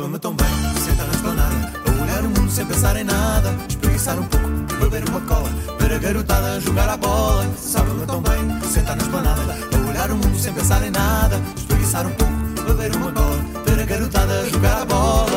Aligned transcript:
Sabe-me 0.00 0.18
tão 0.18 0.34
bem, 0.34 0.46
sentar 0.82 1.06
na 1.06 1.12
esplanada, 1.12 1.72
a 1.86 2.02
olhar 2.02 2.24
o 2.24 2.28
mundo 2.30 2.50
sem 2.50 2.64
pensar 2.64 2.96
em 2.96 3.04
nada, 3.04 3.54
espreguiçar 3.68 4.18
um 4.18 4.24
pouco, 4.24 4.48
beber 4.80 5.06
uma 5.10 5.20
cola, 5.20 5.50
ver 5.78 5.92
a 5.92 5.98
garotada 5.98 6.58
jogar 6.58 6.88
a 6.88 6.96
bola. 6.96 7.46
Sabe-me 7.58 8.06
tão 8.06 8.22
bem, 8.22 8.62
sentar 8.62 8.96
na 8.96 9.02
esplanada, 9.02 9.58
a 9.70 9.90
olhar 9.90 10.10
o 10.10 10.16
mundo 10.16 10.38
sem 10.38 10.54
pensar 10.54 10.82
em 10.82 10.90
nada, 10.90 11.38
espreguiçar 11.54 12.06
um 12.06 12.12
pouco, 12.12 12.32
beber 12.66 12.96
uma 12.96 13.12
cola, 13.12 13.44
ver 13.66 13.82
a 13.82 13.84
garotada 13.84 14.48
jogar 14.48 14.80
a 14.80 14.84
bola. 14.86 15.36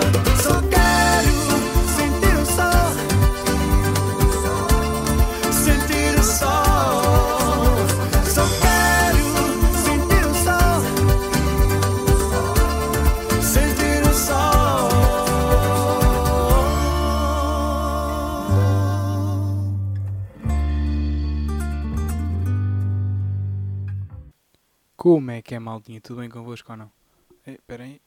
Como 25.03 25.31
é 25.31 25.41
que 25.41 25.53
é, 25.53 25.59
maldinha? 25.59 25.99
Tudo 25.99 26.21
bem 26.21 26.29
convosco 26.29 26.71
ou 26.71 26.77
não? 26.77 26.89
Espera 27.45 27.83
aí. 27.83 28.01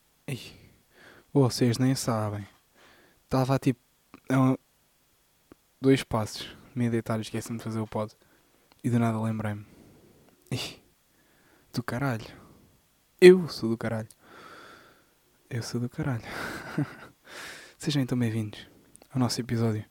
Vocês 1.30 1.76
nem 1.76 1.94
sabem. 1.94 2.48
Estava 3.22 3.58
tipo 3.58 3.78
dois 5.78 6.02
passos. 6.02 6.56
Meio 6.74 6.90
deitado, 6.90 7.20
esqueci-me 7.20 7.58
de 7.58 7.64
fazer 7.64 7.80
o 7.80 7.86
pod. 7.86 8.16
E 8.82 8.88
do 8.88 8.98
nada 8.98 9.20
lembrei-me. 9.20 9.66
Do 11.70 11.82
caralho. 11.82 12.24
Eu 13.20 13.46
sou 13.46 13.68
do 13.68 13.76
caralho. 13.76 14.08
Eu 15.50 15.62
sou 15.62 15.78
do 15.78 15.90
caralho. 15.90 16.24
Sejam 17.76 18.00
então 18.00 18.18
bem-vindos 18.18 18.66
ao 19.10 19.20
nosso 19.20 19.38
episódio 19.38 19.84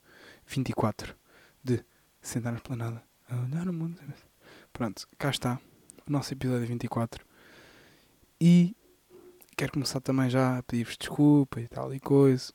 24 0.47 1.15
de 1.63 1.85
Sentar 2.19 2.51
na 2.51 2.57
Esplanada. 2.57 3.03
A 3.29 3.35
olhar 3.43 3.69
o 3.69 3.73
mundo. 3.73 4.01
Pronto, 4.73 5.07
cá 5.19 5.29
está 5.29 5.61
o 6.07 6.11
nosso 6.11 6.33
episódio 6.33 6.67
24 6.67 7.25
e 8.39 8.75
quero 9.57 9.73
começar 9.73 9.99
também 10.01 10.29
já 10.29 10.59
a 10.59 10.63
pedir-vos 10.63 10.97
desculpa 10.97 11.59
e 11.59 11.67
tal 11.67 11.91
e 11.93 11.99
coisa 11.99 12.53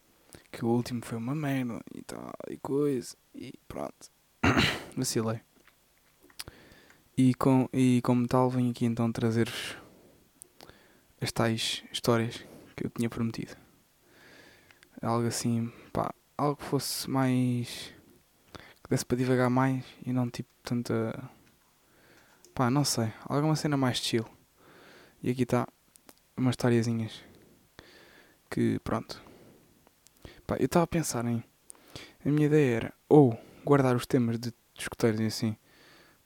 que 0.53 0.65
o 0.65 0.69
último 0.69 1.05
foi 1.05 1.19
uma 1.19 1.35
merda 1.35 1.81
e 1.93 2.03
tal 2.03 2.33
e 2.49 2.57
coisa 2.59 3.17
e 3.35 3.55
pronto. 3.67 4.11
Vacilei. 4.97 5.41
E, 7.17 7.35
com, 7.35 7.69
e 7.73 8.01
como 8.03 8.27
tal 8.29 8.49
venho 8.49 8.71
aqui 8.71 8.85
então 8.85 9.11
trazer-vos 9.11 9.77
as 11.21 11.33
tais 11.33 11.83
histórias 11.93 12.45
que 12.77 12.87
eu 12.87 12.91
tinha 12.91 13.11
prometido. 13.11 13.57
Algo 15.03 15.27
assim 15.27 15.73
pá, 15.93 16.15
algo 16.39 16.57
que 16.57 16.65
fosse 16.65 17.11
mais 17.11 17.93
que 18.85 18.91
desse 18.91 19.05
para 19.05 19.19
divagar 19.19 19.51
mais 19.51 19.85
e 20.07 20.13
não 20.13 20.31
tipo 20.31 20.51
tanta 20.63 21.31
Pá, 22.61 22.69
não 22.69 22.85
sei. 22.85 23.11
Alguma 23.25 23.57
cena 23.57 23.75
mais 23.75 23.97
chill. 23.97 24.27
E 25.23 25.31
aqui 25.31 25.45
está 25.45 25.67
umas 26.37 26.53
historiazinhas. 26.53 27.25
Que 28.51 28.79
pronto. 28.81 29.19
Pá, 30.47 30.57
eu 30.59 30.67
estava 30.67 30.85
a 30.85 30.87
pensar 30.87 31.25
em. 31.25 31.43
A 32.23 32.29
minha 32.29 32.49
ideia 32.49 32.77
era 32.77 32.95
ou 33.09 33.35
guardar 33.65 33.97
os 33.97 34.05
temas 34.05 34.39
de 34.39 34.53
escuteiros 34.79 35.21
e 35.21 35.25
assim 35.25 35.57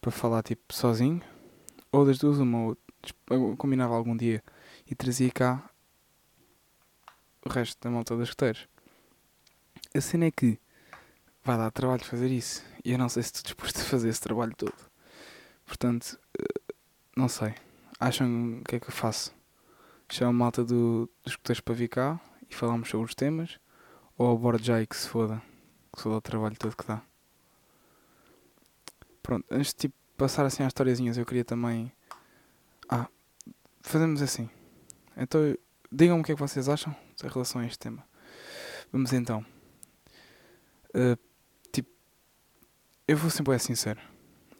para 0.01 0.11
falar 0.11 0.43
tipo 0.43 0.75
sozinho, 0.75 1.23
ou 1.93 2.05
das 2.05 2.19
duas 2.19 2.41
uma 2.41 2.65
ou 2.65 2.79
eu 3.31 3.57
combinava 3.57 3.95
algum 3.95 4.17
dia 4.17 4.43
e 4.91 4.93
trazia 4.93 5.31
cá 5.31 5.71
o 7.47 7.49
resto 7.49 7.81
da 7.81 7.91
malta 7.91 8.17
das 8.17 8.27
escuteiros. 8.31 8.67
A 9.95 10.01
cena 10.01 10.25
é 10.25 10.33
que 10.33 10.59
vai 11.45 11.57
dar 11.57 11.71
trabalho 11.71 12.05
fazer 12.05 12.33
isso. 12.33 12.65
E 12.85 12.91
eu 12.91 12.99
não 12.99 13.09
sei 13.09 13.23
se 13.23 13.29
estou 13.29 13.45
disposto 13.45 13.83
a 13.83 13.85
fazer 13.85 14.09
esse 14.09 14.21
trabalho 14.21 14.53
todo. 14.57 14.94
Portanto, 15.67 16.19
eh, 16.39 16.75
não 17.17 17.29
sei. 17.29 17.55
Acham 17.99 18.61
o 18.61 18.65
que 18.65 18.77
é 18.77 18.81
que 18.81 18.89
eu 18.89 18.93
faço? 18.93 19.35
Chamo 20.09 20.31
a 20.31 20.33
malta 20.33 20.65
do, 20.65 21.11
dos 21.23 21.33
escuteiros 21.33 21.61
para 21.61 21.75
vir 21.75 21.89
cá 21.89 22.21
e 22.51 22.55
falamos 22.55 22.89
sobre 22.89 23.07
os 23.07 23.15
temas? 23.15 23.59
Ou 24.17 24.33
abordo 24.33 24.63
já 24.63 24.81
e 24.81 24.87
que 24.87 24.97
se 24.97 25.09
foda? 25.09 25.43
Que 25.93 25.99
se 25.99 26.03
foda 26.05 26.17
o 26.17 26.21
trabalho 26.21 26.57
todo 26.57 26.77
que 26.77 26.87
dá. 26.87 27.03
Pronto, 29.23 29.45
antes 29.51 29.73
de 29.73 29.81
tipo, 29.81 29.95
passar 30.17 30.45
assim 30.45 30.63
às 30.63 30.69
historiazinhas, 30.69 31.17
eu 31.17 31.25
queria 31.25 31.45
também. 31.45 31.91
Ah, 32.89 33.09
fazemos 33.83 34.21
assim. 34.23 34.49
Então, 35.17 35.41
digam-me 35.91 36.23
o 36.23 36.25
que 36.25 36.33
é 36.33 36.35
que 36.35 36.41
vocês 36.41 36.69
acham 36.69 36.95
em 37.23 37.29
relação 37.29 37.61
a 37.61 37.67
este 37.67 37.79
tema. 37.79 38.07
Vamos 38.93 39.13
então. 39.13 39.45
Eh, 40.93 41.17
tipo, 41.73 41.91
eu 43.09 43.17
vou 43.17 43.31
sempre 43.31 43.59
ser 43.59 43.67
sincero. 43.67 44.01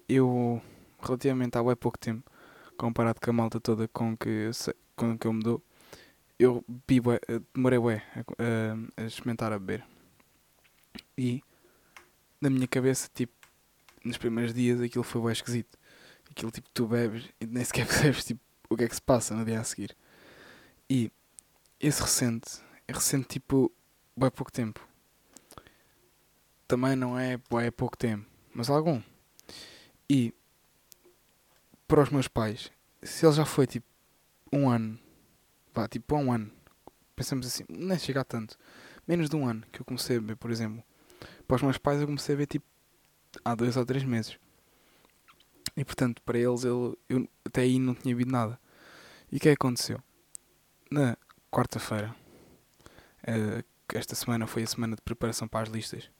Eu 0.09 0.61
relativamente 1.05 1.57
há 1.57 1.63
bem 1.63 1.77
pouco 1.77 1.99
tempo, 1.99 2.31
comparado 2.77 3.21
com 3.21 3.31
a 3.31 3.33
malta 3.33 3.61
toda 3.61 3.89
com 3.89 4.17
que, 4.17 4.51
com 4.97 5.17
que 5.19 5.27
eu 5.27 5.33
me 5.33 5.43
dou, 5.43 5.63
eu 6.39 6.65
bi 6.87 7.01
bué, 7.01 7.21
eh, 7.29 7.41
demorei 7.55 7.79
bué 7.79 8.03
a, 8.15 9.01
a, 9.01 9.03
a 9.03 9.07
experimentar 9.07 9.53
a 9.53 9.59
beber. 9.59 9.85
E 11.17 11.43
na 12.41 12.51
minha 12.51 12.67
cabeça, 12.67 13.09
tipo, 13.15 13.33
nos 14.05 14.19
primeiros 14.19 14.53
dias 14.53 14.81
aquilo 14.81 15.05
foi 15.05 15.21
bué 15.21 15.33
esquisito. 15.33 15.79
Aquilo 16.31 16.51
tipo, 16.51 16.69
tu 16.75 16.87
bebes 16.87 17.29
e 17.41 17.47
nem 17.47 17.65
sequer 17.65 17.87
percebes 17.89 18.25
tipo, 18.25 18.41
o 18.69 18.77
que 18.77 18.85
é 18.85 18.89
que 18.89 18.95
se 18.95 19.03
passa 19.03 19.35
no 19.35 19.45
dia 19.45 19.61
a 19.61 19.65
seguir. 19.65 19.97
E 20.91 21.11
esse 21.81 22.03
recente, 22.03 22.61
é 22.89 22.93
recente 22.93 23.29
tipo, 23.29 23.73
bué 24.17 24.31
pouco 24.31 24.53
tempo. 24.53 24.87
Também 26.67 26.97
não 26.97 27.19
é 27.19 27.37
bué 27.49 27.71
pouco 27.71 27.97
tempo, 27.97 28.27
mas 28.53 28.69
algum. 28.69 29.01
E 30.11 30.35
para 31.87 32.03
os 32.03 32.11
meus 32.11 32.29
pais, 32.29 32.71
se 33.03 33.27
ele 33.27 33.35
já 33.35 33.45
foi 33.45 33.67
tipo 33.67 33.87
um 34.53 34.69
ano, 34.69 34.99
vá, 35.73 35.87
tipo 35.89 36.15
há 36.15 36.19
um 36.19 36.33
ano, 36.33 36.51
pensamos 37.15 37.47
assim, 37.47 37.65
nem 37.69 37.99
chega 37.99 38.21
a 38.21 38.25
tanto, 38.25 38.57
menos 39.07 39.29
de 39.29 39.37
um 39.37 39.47
ano 39.47 39.65
que 39.73 39.81
eu 39.81 39.85
comecei 39.85 40.17
a 40.17 40.21
beber, 40.21 40.37
por 40.37 40.51
exemplo. 40.51 40.83
Para 41.47 41.57
os 41.57 41.63
meus 41.63 41.79
pais 41.79 42.01
eu 42.01 42.07
comecei 42.07 42.35
a 42.35 42.37
beber 42.37 42.47
tipo 42.47 42.67
há 43.45 43.55
dois 43.55 43.77
ou 43.77 43.85
três 43.85 44.05
meses. 44.05 44.39
E 45.77 45.85
portanto, 45.85 46.23
para 46.23 46.39
eles 46.39 46.65
eu, 46.65 46.97
eu 47.09 47.29
até 47.45 47.63
aí 47.63 47.79
não 47.79 47.95
tinha 47.95 48.15
bebido 48.15 48.33
nada. 48.33 48.59
E 49.31 49.37
o 49.37 49.41
que 49.41 49.49
é 49.49 49.53
que 49.53 49.57
aconteceu? 49.61 50.01
Na 50.91 51.17
quarta-feira, 51.51 52.15
que 53.89 53.99
esta 53.99 54.15
semana 54.15 54.47
foi 54.47 54.63
a 54.63 54.67
semana 54.67 54.95
de 54.95 55.03
preparação 55.03 55.49
para 55.49 55.63
as 55.63 55.69
listas, 55.69 56.11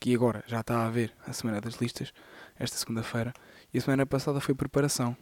que 0.00 0.14
agora 0.14 0.42
já 0.46 0.60
está 0.60 0.78
a 0.78 0.86
haver 0.86 1.14
a 1.26 1.32
semana 1.32 1.60
das 1.60 1.74
listas, 1.74 2.12
esta 2.58 2.76
segunda-feira. 2.76 3.32
E 3.72 3.78
a 3.78 3.80
semana 3.80 4.06
passada 4.06 4.40
foi 4.40 4.54
preparação. 4.54 5.16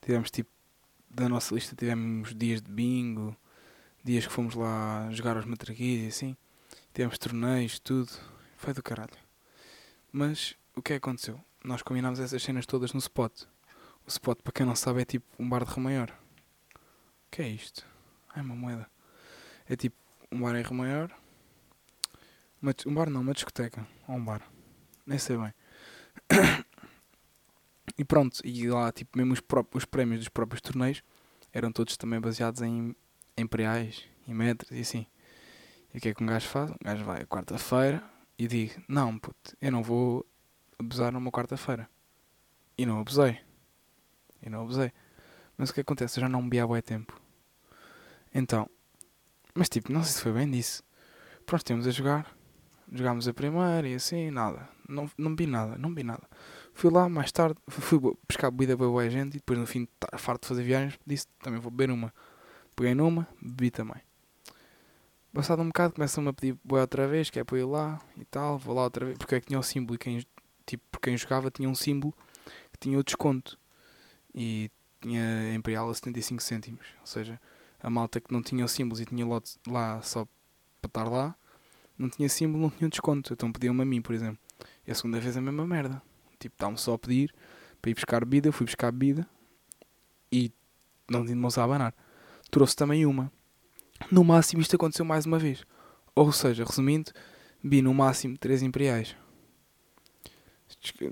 Tivemos 0.00 0.30
tipo, 0.30 0.50
da 1.10 1.28
nossa 1.28 1.54
lista 1.54 1.74
tivemos 1.74 2.34
dias 2.34 2.60
de 2.60 2.70
bingo, 2.70 3.36
dias 4.04 4.26
que 4.26 4.32
fomos 4.32 4.54
lá 4.54 5.08
jogar 5.10 5.36
aos 5.36 5.46
matraquis 5.46 6.04
e 6.04 6.06
assim. 6.08 6.36
Tivemos 6.92 7.18
torneios, 7.18 7.78
tudo. 7.78 8.10
Foi 8.56 8.72
do 8.72 8.82
caralho. 8.82 9.10
Mas 10.10 10.54
o 10.74 10.82
que 10.82 10.94
é 10.94 10.98
que 10.98 11.06
aconteceu? 11.06 11.40
Nós 11.62 11.82
combinámos 11.82 12.20
essas 12.20 12.42
cenas 12.42 12.64
todas 12.64 12.92
no 12.92 12.98
spot. 12.98 13.42
O 14.06 14.08
spot, 14.08 14.40
para 14.42 14.52
quem 14.52 14.64
não 14.64 14.76
sabe, 14.76 15.02
é 15.02 15.04
tipo 15.04 15.26
um 15.38 15.48
bar 15.48 15.64
de 15.64 15.70
Rio 15.72 15.82
Maior. 15.82 16.10
O 16.74 17.30
que 17.30 17.42
é 17.42 17.48
isto? 17.48 17.84
É 18.34 18.40
uma 18.40 18.54
moeda. 18.54 18.88
É 19.68 19.74
tipo 19.76 19.96
um 20.30 20.40
bar 20.40 20.54
em 20.54 20.62
Rio 20.62 20.74
Maior. 20.74 21.10
Um 22.86 22.94
bar 22.94 23.10
não, 23.10 23.20
uma 23.20 23.34
discoteca. 23.34 23.86
Ou 24.08 24.16
um 24.16 24.24
bar. 24.24 24.42
Nem 25.04 25.18
sei 25.18 25.36
bem. 25.36 25.52
E 27.98 28.04
pronto, 28.04 28.40
e 28.44 28.68
lá, 28.68 28.92
tipo, 28.92 29.16
mesmo 29.16 29.32
os, 29.32 29.40
pró- 29.40 29.66
os 29.74 29.84
prémios 29.84 30.20
dos 30.20 30.28
próprios 30.28 30.60
torneios 30.60 31.02
eram 31.52 31.72
todos 31.72 31.96
também 31.96 32.20
baseados 32.20 32.60
em 32.62 32.94
em 33.36 34.34
metros 34.34 34.70
e 34.70 34.80
assim. 34.80 35.06
E 35.94 35.98
o 35.98 36.00
que 36.00 36.08
é 36.10 36.14
que 36.14 36.22
um 36.22 36.26
gajo 36.26 36.48
faz? 36.48 36.70
Um 36.70 36.76
gajo 36.82 37.04
vai 37.04 37.24
quarta-feira 37.26 38.02
e 38.38 38.46
diz: 38.48 38.78
Não, 38.88 39.18
puto, 39.18 39.56
eu 39.60 39.72
não 39.72 39.82
vou 39.82 40.26
abusar 40.78 41.12
numa 41.12 41.30
quarta-feira. 41.30 41.88
E 42.78 42.86
não 42.86 43.00
abusei. 43.00 43.40
E 44.42 44.50
não 44.50 44.62
abusei. 44.62 44.92
Mas 45.58 45.70
o 45.70 45.74
que 45.74 45.80
acontece? 45.80 46.18
Eu 46.18 46.22
já 46.22 46.28
não 46.28 46.42
bebi 46.42 46.60
há 46.60 46.66
bué 46.66 46.82
tempo. 46.82 47.20
Então, 48.34 48.68
mas 49.54 49.68
tipo, 49.68 49.92
não 49.92 50.02
sei 50.04 50.12
se 50.14 50.22
foi 50.22 50.32
bem 50.32 50.50
disso. 50.50 50.82
Pronto, 51.46 51.64
temos 51.64 51.86
a 51.86 51.90
jogar. 51.90 52.36
Jogámos 52.92 53.28
a 53.28 53.34
primeira 53.34 53.88
e 53.88 53.94
assim, 53.94 54.30
nada. 54.30 54.68
Não, 54.88 55.10
não 55.16 55.34
bebi 55.34 55.50
nada, 55.50 55.76
não 55.76 55.88
bebi 55.90 56.04
nada. 56.04 56.22
Fui 56.72 56.90
lá 56.90 57.08
mais 57.08 57.32
tarde, 57.32 57.58
fui 57.68 57.98
pescar 58.26 58.50
bebida 58.50 58.76
para 58.76 58.86
boa 58.86 59.08
gente 59.08 59.34
e 59.34 59.38
depois 59.38 59.58
no 59.58 59.66
fim 59.66 59.88
farto 60.16 60.42
de 60.42 60.48
fazer 60.48 60.62
viagens, 60.62 60.98
disse 61.06 61.26
também 61.40 61.60
vou 61.60 61.70
beber 61.70 61.92
uma. 61.92 62.12
Peguei 62.74 62.94
numa, 62.94 63.26
bebi 63.40 63.70
também. 63.70 64.02
Passado 65.32 65.60
um 65.60 65.66
bocado 65.66 65.94
começam-me 65.94 66.28
a 66.30 66.32
pedir 66.32 66.58
boa 66.64 66.82
outra 66.82 67.06
vez, 67.06 67.28
que 67.28 67.38
é 67.38 67.44
para 67.44 67.56
eu 67.56 67.68
ir 67.68 67.70
lá 67.70 68.00
e 68.16 68.24
tal, 68.24 68.58
vou 68.58 68.74
lá 68.74 68.84
outra 68.84 69.04
vez, 69.04 69.18
porque 69.18 69.34
é 69.34 69.40
que 69.40 69.46
tinha 69.46 69.58
o 69.58 69.62
símbolo 69.62 69.94
e 69.96 69.98
quem, 69.98 70.26
tipo, 70.64 71.00
quem 71.00 71.16
jogava 71.16 71.50
tinha 71.50 71.68
um 71.68 71.74
símbolo 71.74 72.14
que 72.72 72.78
tinha 72.78 72.98
o 72.98 73.04
desconto. 73.04 73.58
E 74.34 74.70
tinha 75.00 75.54
Imperial 75.54 75.88
a 75.88 75.94
75 75.94 76.42
cêntimos. 76.42 76.86
Ou 77.00 77.06
seja, 77.06 77.40
a 77.82 77.90
malta 77.90 78.20
que 78.20 78.32
não 78.32 78.42
tinha 78.42 78.64
os 78.64 78.72
símbolos 78.72 79.00
e 79.00 79.04
tinha 79.06 79.24
lote 79.24 79.58
lá 79.66 80.00
só 80.02 80.26
para 80.80 80.88
estar 80.88 81.04
lá, 81.04 81.34
não 81.98 82.08
tinha 82.08 82.28
símbolo, 82.28 82.62
não 82.62 82.70
tinha 82.70 82.88
desconto. 82.88 83.32
Então 83.32 83.52
pediam-me 83.52 83.82
a 83.82 83.84
mim, 83.84 84.02
por 84.02 84.14
exemplo. 84.14 84.38
E 84.86 84.92
a 84.92 84.94
segunda 84.94 85.20
vez 85.20 85.36
a 85.36 85.40
mesma 85.40 85.66
merda. 85.66 86.00
Tipo, 86.38 86.54
estavam 86.54 86.76
só 86.76 86.94
a 86.94 86.98
pedir 86.98 87.34
para 87.80 87.90
ir 87.90 87.94
buscar 87.94 88.24
bebida, 88.24 88.48
eu 88.48 88.52
fui 88.52 88.66
buscar 88.66 88.92
bebida 88.92 89.26
e 90.30 90.52
não 91.10 91.24
de 91.24 91.34
mãos 91.34 91.58
a 91.58 91.64
abanar. 91.64 91.94
Trouxe 92.50 92.76
também 92.76 93.06
uma. 93.06 93.30
No 94.10 94.22
máximo 94.24 94.60
isto 94.60 94.76
aconteceu 94.76 95.04
mais 95.04 95.26
uma 95.26 95.38
vez. 95.38 95.64
Ou 96.14 96.32
seja, 96.32 96.64
resumindo, 96.64 97.12
vi 97.62 97.82
no 97.82 97.92
máximo 97.92 98.36
3 98.38 98.62
imperiais. 98.62 99.16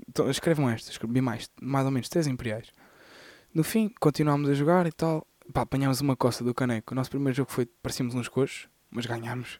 Então, 0.07 0.29
escrevam 0.29 0.69
estas, 0.69 0.91
escrevi 0.91 1.21
mais, 1.21 1.49
mais 1.61 1.85
ou 1.85 1.91
menos 1.91 2.09
3 2.09 2.27
imperiais. 2.27 2.71
No 3.53 3.63
fim, 3.63 3.89
continuámos 3.99 4.49
a 4.49 4.53
jogar 4.53 4.85
e 4.85 4.91
tal. 4.91 5.25
Pá, 5.53 5.61
apanhámos 5.61 6.01
uma 6.01 6.15
costa 6.15 6.43
do 6.43 6.53
caneco. 6.53 6.93
O 6.93 6.95
nosso 6.95 7.09
primeiro 7.09 7.35
jogo 7.35 7.51
foi, 7.51 7.65
parecíamos 7.65 8.15
uns 8.15 8.27
coxos, 8.27 8.67
mas 8.89 9.05
ganhámos. 9.05 9.59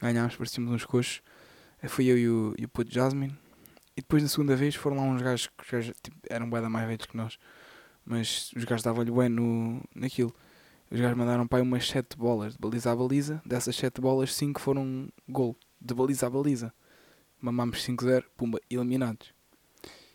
Ganhámos, 0.00 0.36
parecíamos 0.36 0.72
uns 0.72 0.84
coxos. 0.84 1.22
Fui 1.88 2.06
eu 2.06 2.18
e 2.18 2.28
o, 2.28 2.54
e 2.58 2.64
o 2.64 2.68
puto 2.68 2.92
Jasmine. 2.92 3.36
E 3.96 4.00
depois 4.00 4.22
na 4.22 4.28
segunda 4.28 4.56
vez 4.56 4.74
foram 4.74 4.96
lá 4.96 5.02
uns 5.02 5.20
gajos 5.20 5.48
que 5.48 5.92
tipo, 6.02 6.16
eram 6.30 6.48
bué 6.48 6.60
mais 6.68 6.86
velhos 6.86 7.06
que 7.06 7.16
nós. 7.16 7.38
Mas 8.04 8.52
os 8.56 8.64
gajos 8.64 8.82
davam-lhe 8.82 9.10
bem 9.10 9.28
no, 9.28 9.82
naquilo. 9.94 10.34
Os 10.90 11.00
gajos 11.00 11.16
mandaram 11.16 11.46
para 11.46 11.58
aí 11.58 11.62
umas 11.62 11.88
7 11.88 12.16
bolas 12.16 12.54
de 12.54 12.58
baliza 12.58 12.92
a 12.92 12.96
baliza. 12.96 13.42
Dessas 13.44 13.76
7 13.76 14.00
bolas, 14.00 14.34
5 14.34 14.60
foram 14.60 15.08
gol. 15.28 15.56
De 15.80 15.94
baliza 15.94 16.26
a 16.26 16.30
baliza. 16.30 16.72
Mamámos 17.40 17.78
5-0, 17.86 18.24
pumba, 18.36 18.60
eliminados. 18.70 19.34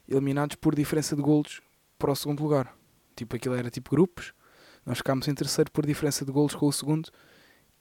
Eliminados 0.07 0.55
por 0.55 0.73
diferença 0.73 1.15
de 1.15 1.21
golos 1.21 1.61
para 1.97 2.11
o 2.11 2.15
segundo 2.15 2.41
lugar. 2.41 2.73
Tipo, 3.15 3.35
aquilo 3.35 3.55
era 3.55 3.69
tipo 3.69 3.89
grupos. 3.89 4.33
Nós 4.85 4.99
ficámos 4.99 5.27
em 5.27 5.33
terceiro 5.33 5.71
por 5.71 5.85
diferença 5.85 6.23
de 6.23 6.31
golos 6.31 6.55
com 6.55 6.67
o 6.67 6.71
segundo. 6.71 7.09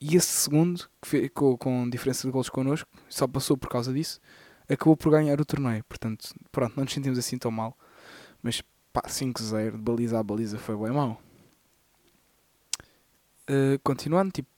E 0.01 0.17
esse 0.17 0.29
segundo, 0.29 0.89
que 1.01 1.09
ficou 1.09 1.57
com 1.57 1.89
diferença 1.89 2.27
de 2.27 2.33
golos 2.33 2.51
connosco, 2.51 2.89
só 3.09 3.27
passou 3.27 3.57
por 3.57 3.69
causa 3.69 3.93
disso, 3.93 4.21
acabou 4.69 4.97
por 4.97 5.11
ganhar 5.11 5.41
o 5.41 5.45
torneio. 5.45 5.83
Portanto, 5.85 6.35
pronto, 6.53 6.77
não 6.77 6.85
nos 6.85 6.93
sentimos 6.93 7.19
assim 7.19 7.39
tão 7.39 7.51
mal. 7.51 7.77
Mas 8.43 8.63
pá, 8.93 9.03
5-0, 9.03 9.73
de 9.73 9.79
baliza 9.79 10.19
a 10.19 10.23
baliza, 10.23 10.59
foi 10.59 10.77
bem 10.77 10.93
mau. 10.93 11.21
Uh, 13.49 13.79
continuando, 13.83 14.33
tipo, 14.33 14.49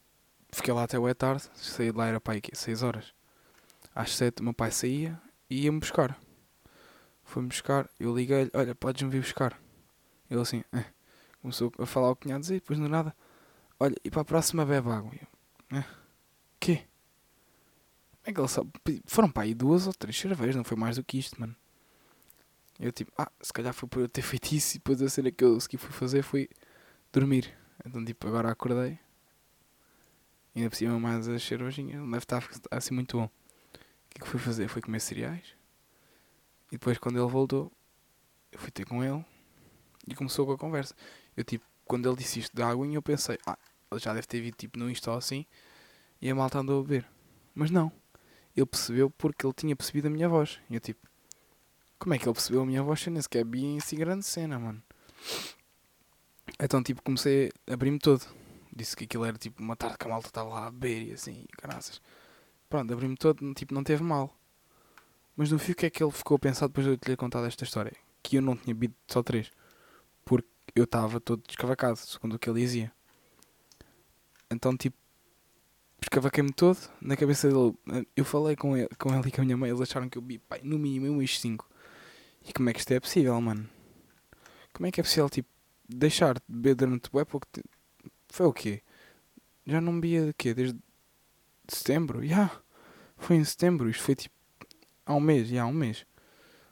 fiquei 0.51 0.73
lá 0.73 0.85
até 0.85 0.99
o 0.99 1.15
tarde, 1.15 1.45
saí 1.55 1.93
de 1.93 1.97
lá 1.97 2.07
era 2.07 2.21
aí 2.25 2.41
6 2.53 2.83
horas. 2.83 3.15
Às 3.95 4.15
7 4.17 4.41
o 4.41 4.45
meu 4.45 4.55
pai 4.55 4.71
saía 4.71 5.21
e 5.49 5.65
ia-me 5.65 5.79
buscar. 5.79 6.19
Foi-me 7.23 7.49
buscar, 7.49 7.89
eu 8.01 8.17
liguei-lhe, 8.17 8.51
olha, 8.55 8.75
podes-me 8.75 9.11
vir 9.11 9.21
buscar. 9.21 9.61
Ele 10.31 10.41
assim, 10.41 10.65
eh. 10.73 10.85
começou 11.43 11.73
a 11.79 11.85
falar 11.85 12.11
o 12.11 12.17
que 12.17 12.23
tinha 12.23 12.37
a 12.37 12.39
dizer, 12.39 12.55
depois 12.55 12.79
não 12.79 12.89
nada, 12.89 13.15
olha, 13.81 13.95
e 14.05 14.11
para 14.11 14.23
a 14.23 14.25
próxima 14.25 14.65
bebe 14.65 14.91
água. 14.91 15.13
Eu, 15.71 15.79
eh. 15.79 15.85
Quê? 16.61 16.77
Como 18.23 18.27
é 18.27 18.33
que 18.33 18.41
ele 18.41 18.49
sabe? 18.49 18.71
Foram 19.07 19.31
para 19.31 19.45
aí 19.45 19.55
duas 19.55 19.87
ou 19.87 19.93
três 19.93 20.19
cervejas, 20.19 20.57
não 20.57 20.65
foi 20.65 20.77
mais 20.77 20.97
do 20.97 21.05
que 21.05 21.19
isto, 21.19 21.41
mano. 21.41 21.55
Eu 22.79 22.93
tipo, 22.93 23.11
ah, 23.19 23.31
se 23.41 23.53
calhar 23.53 23.73
foi 23.75 23.89
por 23.89 24.01
eu 24.01 24.09
ter 24.09 24.23
feito 24.23 24.53
isso 24.53 24.77
e 24.77 24.79
depois 24.79 25.03
a 25.03 25.09
cena 25.09 25.31
que 25.31 25.45
eu 25.45 25.59
fui 25.61 25.93
fazer 25.93 26.23
foi 26.23 26.49
dormir. 27.13 27.53
Então 27.85 28.05
tipo, 28.05 28.27
agora 28.29 28.51
acordei. 28.51 28.99
E 30.55 30.61
ainda 30.61 30.71
por 30.71 30.77
cima 30.77 30.99
mais 30.99 31.29
as 31.29 31.43
cervejinhas, 31.43 32.01
não 32.01 32.11
deve 32.11 32.25
estar 32.25 32.49
assim 32.71 32.95
muito 32.95 33.17
bom. 33.19 33.25
O 33.25 33.31
que 34.11 34.19
é 34.19 34.25
que 34.25 34.29
fui 34.29 34.41
fazer? 34.41 34.69
Foi 34.69 34.83
comer 34.83 35.01
cereais. 35.01 35.55
E 36.69 36.73
depois 36.73 36.99
quando 36.99 37.19
ele 37.19 37.31
voltou, 37.31 37.73
eu 38.53 38.59
fui 38.59 38.71
ter 38.71 38.85
com 38.85 39.03
ele 39.03 39.25
e 40.07 40.15
começou 40.15 40.47
com 40.47 40.53
a 40.53 40.59
conversa. 40.59 40.95
Eu 41.37 41.45
tipo, 41.45 41.65
quando 41.85 42.09
ele 42.09 42.17
disse 42.17 42.41
isto 42.41 42.55
da 42.57 42.69
água, 42.69 42.87
eu 42.87 43.03
pensei, 43.03 43.39
ah, 43.47 43.59
já 43.97 44.13
deve 44.13 44.27
ter 44.27 44.41
vindo 44.41 44.55
tipo 44.55 44.79
no 44.79 44.91
Insta 44.91 45.17
assim 45.17 45.47
e 46.21 46.29
a 46.29 46.35
malta 46.35 46.59
andou 46.59 46.81
a 46.81 46.83
beber. 46.83 47.07
Mas 47.55 47.71
não. 47.71 47.91
Ele 48.57 48.67
percebeu 48.67 49.09
porque 49.11 49.47
ele 49.47 49.55
tinha 49.55 49.77
percebido 49.77 50.09
a 50.09 50.11
minha 50.11 50.29
voz. 50.29 50.61
E 50.69 50.75
eu 50.75 50.81
tipo, 50.81 51.07
como 51.99 52.15
é 52.15 52.19
que 52.19 52.27
ele 52.27 52.35
percebeu 52.35 52.63
a 52.63 52.67
minha 52.67 52.83
voz? 52.83 53.07
Eu 53.07 53.13
nem 53.13 53.23
sequer 53.23 53.45
vi 53.45 53.65
em 53.65 53.79
assim 53.79 53.97
grande 53.97 54.25
cena, 54.25 54.59
mano. 54.59 54.83
Então, 56.61 56.83
tipo, 56.83 57.03
comecei 57.03 57.51
a 57.69 57.75
abrir-me 57.75 57.99
todo. 57.99 58.25
Disse 58.75 58.97
que 58.97 59.05
aquilo 59.05 59.25
era 59.25 59.37
tipo 59.37 59.63
uma 59.63 59.77
tarde 59.77 59.97
que 59.99 60.07
a 60.07 60.11
malta 60.11 60.29
estava 60.29 60.49
lá 60.49 60.67
a 60.67 60.71
beber 60.71 61.09
e 61.09 61.13
assim, 61.13 61.45
graças. 61.61 62.01
Pronto, 62.69 62.93
abri-me 62.93 63.17
todo, 63.17 63.55
tipo, 63.55 63.75
não 63.75 63.83
teve 63.83 64.03
mal. 64.03 64.35
Mas 65.37 65.51
no 65.51 65.59
fim, 65.59 65.73
o 65.73 65.75
que 65.75 65.87
é 65.87 65.91
que 65.91 66.03
ele 66.03 66.13
ficou 66.13 66.37
a 66.37 66.39
pensar 66.39 66.67
depois 66.67 66.85
de 66.85 66.93
eu 66.93 66.97
te 66.97 67.03
ter 67.03 67.17
contado 67.17 67.47
esta 67.47 67.65
história? 67.65 67.93
Que 68.23 68.37
eu 68.37 68.43
não 68.43 68.57
tinha 68.57 68.75
bebido 68.75 68.95
só 69.07 69.23
três. 69.23 69.51
Porque 70.25 70.49
eu 70.75 70.85
estava 70.85 71.21
todo 71.21 71.43
descavacado, 71.47 71.97
segundo 71.97 72.35
o 72.35 72.39
que 72.39 72.51
ele 72.51 72.61
dizia. 72.61 72.93
Então, 74.51 74.77
tipo, 74.77 74.97
escavaquei-me 76.01 76.53
todo 76.53 76.79
na 77.01 77.17
cabeça 77.17 77.49
dele. 77.49 77.75
Eu 78.17 78.25
falei 78.25 78.57
com 78.57 78.77
ele, 78.77 78.89
com 78.99 79.15
ele 79.15 79.29
e 79.29 79.33
com 79.33 79.41
a 79.43 79.45
minha 79.45 79.57
mãe, 79.57 79.71
eles 79.71 79.81
acharam 79.81 80.09
que 80.09 80.17
eu 80.17 80.23
bebi, 80.23 80.39
pai, 80.39 80.61
no 80.63 80.79
mínimo 80.79 81.21
um 81.21 81.27
5. 81.27 81.69
E 82.47 82.53
como 82.53 82.71
é 82.71 82.73
que 82.73 82.79
isto 82.79 82.93
é 82.93 83.01
possível, 83.01 83.41
mano? 83.41 83.69
Como 84.73 84.87
é 84.87 84.91
que 84.91 85.01
é 85.01 85.03
possível, 85.03 85.29
tipo, 85.29 85.49
deixar 85.89 86.35
de 86.35 86.43
beber 86.49 86.75
durante 86.75 87.09
o 87.13 87.27
pouco 87.27 87.47
tempo? 87.47 87.69
Foi 88.29 88.47
o 88.47 88.53
quê? 88.53 88.83
Já 89.67 89.81
não 89.81 89.95
bebia 90.01 90.27
de 90.27 90.33
quê? 90.33 90.55
Desde 90.55 90.79
setembro? 91.69 92.21
Já. 92.21 92.27
Yeah. 92.27 92.63
Foi 93.17 93.37
em 93.37 93.45
setembro. 93.45 93.91
Isto 93.91 94.03
foi 94.03 94.15
tipo 94.15 94.35
há 95.05 95.15
um 95.15 95.21
mês. 95.21 95.49
Já, 95.49 95.55
yeah, 95.55 95.71
um 95.71 95.75
mês. 95.75 96.07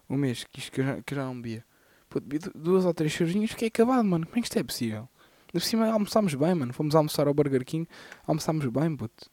Um 0.08 0.16
mês 0.16 0.44
que, 0.44 0.60
isto, 0.60 0.72
que, 0.72 0.80
eu, 0.80 0.84
já, 0.84 1.02
que 1.02 1.14
eu 1.14 1.16
já 1.16 1.24
não 1.24 1.34
bebia. 1.34 1.64
Pô, 2.08 2.20
bebi 2.20 2.38
duas 2.54 2.84
ou 2.84 2.94
três 2.94 3.12
cervejinhas 3.12 3.50
fiquei 3.50 3.68
acabado, 3.68 4.04
mano. 4.04 4.26
Como 4.26 4.38
é 4.38 4.40
que 4.40 4.46
isto 4.46 4.58
é 4.58 4.62
possível? 4.62 5.08
De 5.52 5.60
cima 5.60 5.88
almoçámos 5.88 6.34
bem, 6.34 6.54
mano. 6.54 6.72
Fomos 6.72 6.94
almoçar 6.94 7.26
ao 7.26 7.34
Burger 7.34 7.64
King. 7.64 7.88
Almoçámos 8.26 8.66
bem, 8.66 8.96
puto. 8.96 9.30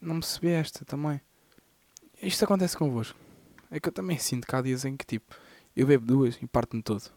Não 0.00 0.14
me 0.14 0.20
percebi 0.20 0.48
esta 0.48 0.84
também. 0.84 1.20
Isto 2.22 2.44
acontece 2.44 2.76
convosco. 2.76 3.18
É 3.70 3.80
que 3.80 3.88
eu 3.88 3.92
também 3.92 4.18
sinto 4.18 4.46
que 4.46 4.54
há 4.54 4.62
dias 4.62 4.84
em 4.84 4.96
que 4.96 5.04
tipo, 5.04 5.34
eu 5.74 5.86
bebo 5.86 6.06
duas 6.06 6.36
e 6.40 6.46
parto-me 6.46 6.82
todo. 6.82 7.10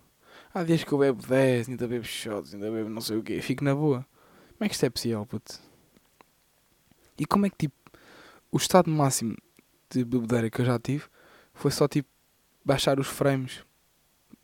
Há 0.53 0.63
dias 0.63 0.83
que 0.83 0.91
eu 0.91 0.97
bebo 0.97 1.25
dez, 1.25 1.69
ainda 1.69 1.87
bebo 1.87 2.05
shots, 2.05 2.53
ainda 2.53 2.71
bebo 2.71 2.89
não 2.89 3.01
sei 3.01 3.17
o 3.17 3.23
quê, 3.23 3.41
fico 3.41 3.63
na 3.63 3.75
boa. 3.75 4.05
Como 4.57 4.65
é 4.65 4.67
que 4.67 4.73
isto 4.73 4.85
é 4.85 4.89
possível, 4.89 5.25
puto? 5.25 5.59
E 7.17 7.25
como 7.25 7.45
é 7.45 7.49
que 7.49 7.57
tipo, 7.57 7.75
o 8.51 8.57
estado 8.57 8.89
máximo 8.89 9.35
de 9.89 10.03
bebedeira 10.03 10.49
que 10.49 10.61
eu 10.61 10.65
já 10.65 10.79
tive 10.79 11.05
foi 11.53 11.71
só 11.71 11.87
tipo 11.87 12.09
baixar 12.65 12.99
os 12.99 13.07
frames 13.07 13.63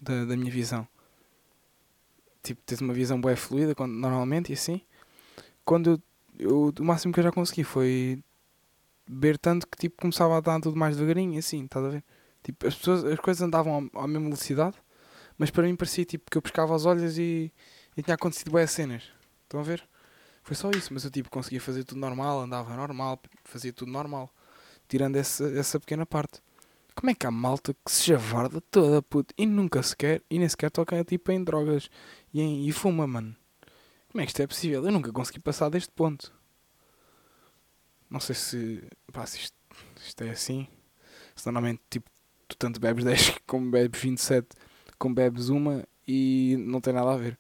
da, 0.02 0.26
da 0.26 0.38
minha 0.38 0.52
visão. 0.52 0.88
Tipo, 2.44 2.62
tens 2.66 2.82
uma 2.82 2.94
visão 2.94 3.20
bem 3.20 3.36
fluida 3.36 3.74
quando, 3.74 3.94
normalmente 3.94 4.52
e 4.52 4.54
assim. 4.54 4.82
Quando 5.66 6.02
eu, 6.38 6.50
eu, 6.50 6.74
o 6.80 6.84
máximo 6.84 7.14
que 7.14 7.20
eu 7.20 7.24
já 7.24 7.32
consegui 7.32 7.64
foi 7.64 8.22
beber 9.08 9.38
tanto 9.38 9.68
que 9.68 9.78
tipo 9.78 10.02
começava 10.02 10.38
a 10.38 10.42
dar 10.42 10.60
tudo 10.60 10.78
mais 10.78 10.96
devagarinho, 10.96 11.40
assim, 11.40 11.66
estás 11.66 11.86
a 11.86 11.90
ver? 11.90 12.04
Tipo, 12.44 12.68
as, 12.68 12.76
pessoas, 12.76 13.04
as 13.06 13.20
coisas 13.20 13.42
andavam 13.42 13.90
à, 13.96 14.04
à 14.04 14.08
mesma 14.08 14.26
velocidade, 14.26 14.76
mas 15.38 15.50
para 15.50 15.64
mim 15.64 15.76
parecia 15.76 16.06
tipo 16.06 16.30
que 16.30 16.38
eu 16.38 16.42
pescava 16.42 16.76
os 16.76 16.86
olhos 16.86 17.18
e, 17.18 17.52
e 17.96 18.04
tinha 18.04 18.16
acontecido 18.16 18.52
boas 18.52 18.70
cenas. 18.72 19.04
Estão 19.44 19.60
a 19.60 19.64
ver? 19.64 19.84
Foi 20.44 20.56
só 20.56 20.70
isso, 20.72 20.94
mas 20.94 21.06
eu 21.06 21.12
tipo 21.12 21.30
conseguia 21.30 21.62
fazer 21.62 21.86
tudo 21.86 22.00
normal, 22.02 22.42
andava 22.42 22.76
normal, 22.76 23.20
fazia 23.46 23.72
tudo 23.72 23.92
normal. 23.92 24.30
Tirando 24.90 25.16
essa, 25.16 25.46
essa 25.58 25.80
pequena 25.80 26.06
parte. 26.06 26.42
Como 26.96 27.10
é 27.10 27.16
que 27.16 27.26
há 27.26 27.32
malta 27.32 27.74
que 27.74 27.92
se 27.92 28.08
javarda 28.08 28.62
toda, 28.62 29.02
puto, 29.02 29.34
e 29.38 29.46
nunca 29.46 29.82
sequer, 29.82 30.22
e 30.30 30.38
nem 30.40 30.48
sequer 30.48 30.70
toca 30.70 31.04
tipo 31.04 31.32
em 31.32 31.44
drogas 31.44 31.90
e, 32.34 32.42
em, 32.42 32.68
e 32.68 32.72
fuma, 32.72 33.08
mano? 33.08 33.36
Como 34.12 34.22
é 34.22 34.26
que 34.26 34.30
isto 34.30 34.42
é 34.42 34.48
possível? 34.48 34.86
Eu 34.86 34.92
nunca 34.92 35.12
consegui 35.12 35.40
passar 35.40 35.70
deste 35.70 35.92
ponto. 35.92 36.32
Não 38.10 38.20
sei 38.20 38.36
se. 38.36 38.88
Pá, 39.12 39.26
se 39.26 39.40
isto, 39.40 39.58
isto 39.98 40.24
é 40.24 40.30
assim. 40.30 40.68
Se 41.36 41.48
normalmente, 41.48 41.82
tipo, 41.90 42.10
tu 42.48 42.56
tanto 42.56 42.80
bebes 42.80 43.04
10 43.06 43.40
como 43.48 43.72
bebes 43.72 44.00
27, 44.00 44.48
como 45.00 45.16
bebes 45.16 45.50
uma 45.50 45.84
e 46.08 46.56
não 46.60 46.80
tem 46.80 46.94
nada 46.94 47.12
a 47.12 47.18
ver. 47.18 47.40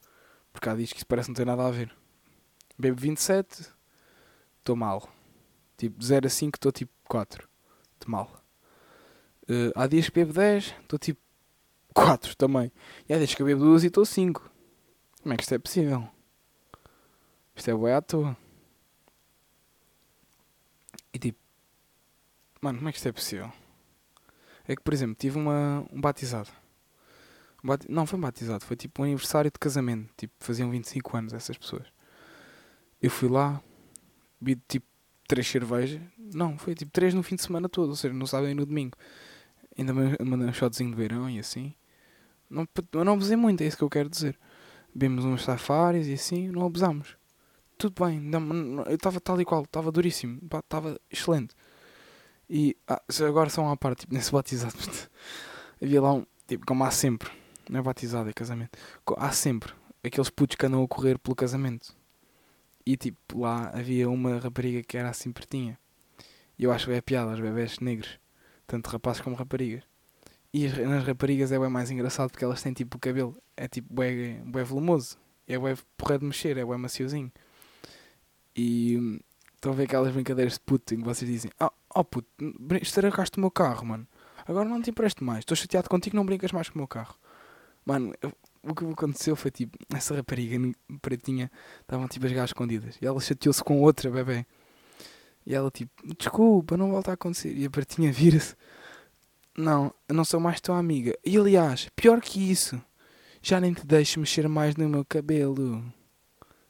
Porque 0.52 0.68
há 0.68 0.76
dias 0.76 0.92
que 0.92 0.98
isso 0.98 1.06
parece 1.08 1.30
não 1.30 1.36
ter 1.36 1.46
nada 1.46 1.66
a 1.66 1.72
ver. 1.72 1.96
Bebo 2.78 3.00
27, 3.00 3.68
estou 4.60 4.76
mal. 4.76 5.08
Tipo, 5.78 6.00
de 6.00 6.06
0 6.06 6.28
a 6.28 6.30
5 6.30 6.58
estou 6.58 6.72
tipo 6.72 6.92
4. 7.08 7.48
De 8.00 8.10
mal. 8.10 8.43
Uh, 9.44 9.72
há 9.76 9.88
dias 9.88 10.10
que 10.10 10.16
bebo 10.16 10.34
10, 10.34 10.74
estou 10.82 11.00
tipo 11.00 11.22
4 11.94 12.36
também. 12.36 12.72
E 13.08 13.14
há 13.14 13.18
dias 13.18 13.34
que 13.34 13.44
bebo 13.44 13.62
2 13.62 13.84
e 13.84 13.88
estou 13.88 14.06
5. 14.06 14.50
Como 15.22 15.34
é 15.34 15.38
que 15.38 15.44
isto 15.44 15.56
é 15.56 15.60
possível? 15.60 16.08
Isto 17.56 17.72
é 17.72 17.74
boa 17.74 17.98
à 17.98 18.02
toa. 18.02 18.38
E 21.14 21.20
tipo, 21.20 21.38
mano, 22.62 22.80
como 22.80 22.90
é 22.90 22.92
que 22.92 22.98
isto 22.98 23.08
é 23.08 23.12
possível? 23.12 23.52
É 24.68 24.76
que, 24.76 24.82
por 24.82 24.94
exemplo, 24.94 25.16
tive 25.16 25.38
uma, 25.38 25.86
um 25.92 26.02
batizado. 26.02 26.50
Um 27.64 27.68
bati 27.68 27.90
não, 27.90 28.06
foi 28.06 28.18
um 28.18 28.22
batizado, 28.22 28.66
foi 28.66 28.76
tipo 28.76 29.02
um 29.02 29.06
aniversário 29.06 29.52
de 29.52 29.60
casamento. 29.60 30.10
Tipo, 30.18 30.34
faziam 30.40 30.70
25 30.72 31.18
anos 31.18 31.34
essas 31.34 31.58
pessoas. 31.58 31.86
Eu 33.02 33.12
fui 33.12 33.30
lá, 33.30 33.62
vi 34.42 34.56
tipo 34.68 34.86
3 35.28 35.48
cervejas. 35.48 36.02
Não, 36.18 36.58
foi 36.58 36.74
tipo 36.76 36.92
3 36.92 37.14
no 37.14 37.24
fim 37.24 37.36
de 37.36 37.44
semana 37.44 37.70
todo, 37.70 37.90
ou 37.90 37.96
seja, 37.96 38.14
sábado 38.26 38.50
e 38.50 38.54
no 38.54 38.66
domingo. 38.66 38.98
Ainda 39.78 39.94
mandei 39.94 40.48
um 40.48 40.54
shotzinho 40.54 40.92
de 40.92 40.96
verão 40.96 41.30
e 41.30 41.40
assim. 41.40 41.74
Não, 42.50 42.68
não 43.04 43.14
abusei 43.14 43.36
muito, 43.36 43.62
é 43.62 43.68
isso 43.68 43.78
que 43.78 43.84
eu 43.84 43.90
quero 43.90 44.10
dizer. 44.10 44.38
Bebemos 44.94 45.26
uns 45.26 45.44
safaris 45.44 46.08
e 46.08 46.14
assim, 46.14 46.50
não 46.50 46.66
abusámos 46.66 47.18
tudo 47.90 48.06
bem. 48.06 48.22
Eu 48.88 48.96
estava 48.96 49.20
tal 49.20 49.40
e 49.42 49.46
qual, 49.46 49.64
estava 49.64 49.92
duríssimo, 49.92 50.40
estava 50.54 51.00
excelente. 51.12 51.56
E 52.50 52.76
ah, 52.88 53.02
agora 53.28 53.50
só 53.50 53.62
uma 53.62 53.78
parte, 53.78 54.02
tipo, 54.02 54.14
nesse 54.16 54.32
batizado. 54.32 54.76
havia 55.82 56.02
lá 56.02 56.14
um, 56.14 56.26
tipo, 56.48 56.66
como 56.66 56.84
há 56.84 56.92
sempre, 56.92 57.30
não 57.70 57.80
é 57.80 57.84
batizado, 57.84 58.30
é 58.30 58.34
casamento. 58.34 58.78
Há 59.18 59.32
sempre 59.32 59.74
aqueles 60.04 60.30
putos 60.30 60.56
que 60.56 60.66
andam 60.66 60.84
a 60.84 60.88
correr 60.88 61.18
pelo 61.18 61.36
casamento. 61.36 61.96
E 62.86 62.98
tipo, 62.98 63.40
lá 63.40 63.70
havia 63.74 64.10
uma 64.10 64.40
rapariga 64.40 64.82
que 64.84 64.98
era 64.98 65.10
assim 65.10 65.32
pertinha. 65.32 65.78
E 66.58 66.64
eu 66.64 66.72
acho 66.72 66.86
que 66.86 66.92
é 66.92 67.02
piada, 67.02 67.32
os 67.32 67.40
bebés 67.40 67.80
negros, 67.80 68.20
tanto 68.74 68.90
rapazes 68.90 69.22
como 69.22 69.36
raparigas. 69.36 69.84
E 70.52 70.68
nas 70.68 71.06
raparigas 71.06 71.52
é 71.52 71.60
bem 71.60 71.70
mais 71.70 71.92
engraçado 71.92 72.32
porque 72.32 72.44
elas 72.44 72.62
têm 72.62 72.74
tipo 72.74 72.98
o 72.98 73.00
cabelo, 73.00 73.38
é 73.56 73.68
tipo 73.68 73.94
bué, 73.94 74.42
bué 74.46 74.64
volumoso, 74.64 75.16
é 75.48 75.60
bué 75.60 75.76
porra 75.96 76.18
de 76.18 76.26
mexer, 76.26 76.58
é 76.58 76.66
bué 76.66 76.76
maciozinho. 76.76 77.32
E 78.56 78.98
hum, 78.98 79.20
estão 79.54 79.74
a 79.74 79.76
ver 79.76 79.84
aquelas 79.84 80.12
brincadeiras 80.12 80.54
de 80.54 80.60
puto 80.62 80.96
em 80.96 80.98
que 80.98 81.04
vocês 81.04 81.30
dizem: 81.30 81.52
Oh, 81.62 81.70
oh 81.94 82.04
puto, 82.04 82.28
estragaste 82.82 83.38
o 83.38 83.42
meu 83.42 83.52
carro, 83.52 83.86
mano. 83.86 84.08
Agora 84.48 84.68
não 84.68 84.82
te 84.82 84.90
empresto 84.90 85.24
mais, 85.24 85.40
estou 85.40 85.56
chateado 85.56 85.88
contigo, 85.88 86.16
não 86.16 86.26
brincas 86.26 86.52
mais 86.52 86.68
com 86.68 86.76
o 86.76 86.80
meu 86.80 86.88
carro. 86.88 87.16
Mano, 87.86 88.14
o 88.64 88.74
que 88.74 88.86
aconteceu 88.86 89.36
foi 89.36 89.52
tipo, 89.52 89.78
essa 89.94 90.16
rapariga 90.16 90.58
pretinha 91.00 91.52
estavam 91.82 92.08
tipo 92.08 92.26
as 92.26 92.32
gás 92.32 92.50
escondidas 92.50 92.98
e 93.02 93.06
ela 93.06 93.20
chateou-se 93.20 93.64
com 93.64 93.82
outra 93.82 94.10
bebê. 94.10 94.46
E 95.46 95.54
ela 95.54 95.70
tipo, 95.70 95.92
desculpa, 96.18 96.78
não 96.78 96.92
volta 96.92 97.12
a 97.12 97.14
acontecer. 97.16 97.56
E 97.56 97.66
a 97.66 97.70
pretinha 97.70 98.12
vira-se: 98.14 98.56
Não, 99.58 99.94
eu 100.08 100.16
não 100.16 100.26
sou 100.26 100.40
mais 100.40 100.62
tua 100.62 100.78
amiga. 100.78 101.18
E 101.26 101.38
aliás, 101.38 101.90
pior 101.96 102.22
que 102.22 102.52
isso, 102.52 102.82
já 103.42 103.60
nem 103.60 103.74
te 103.74 103.86
deixo 103.86 104.20
mexer 104.20 104.48
mais 104.48 104.76
no 104.76 104.88
meu 104.88 105.06
cabelo. 105.06 105.84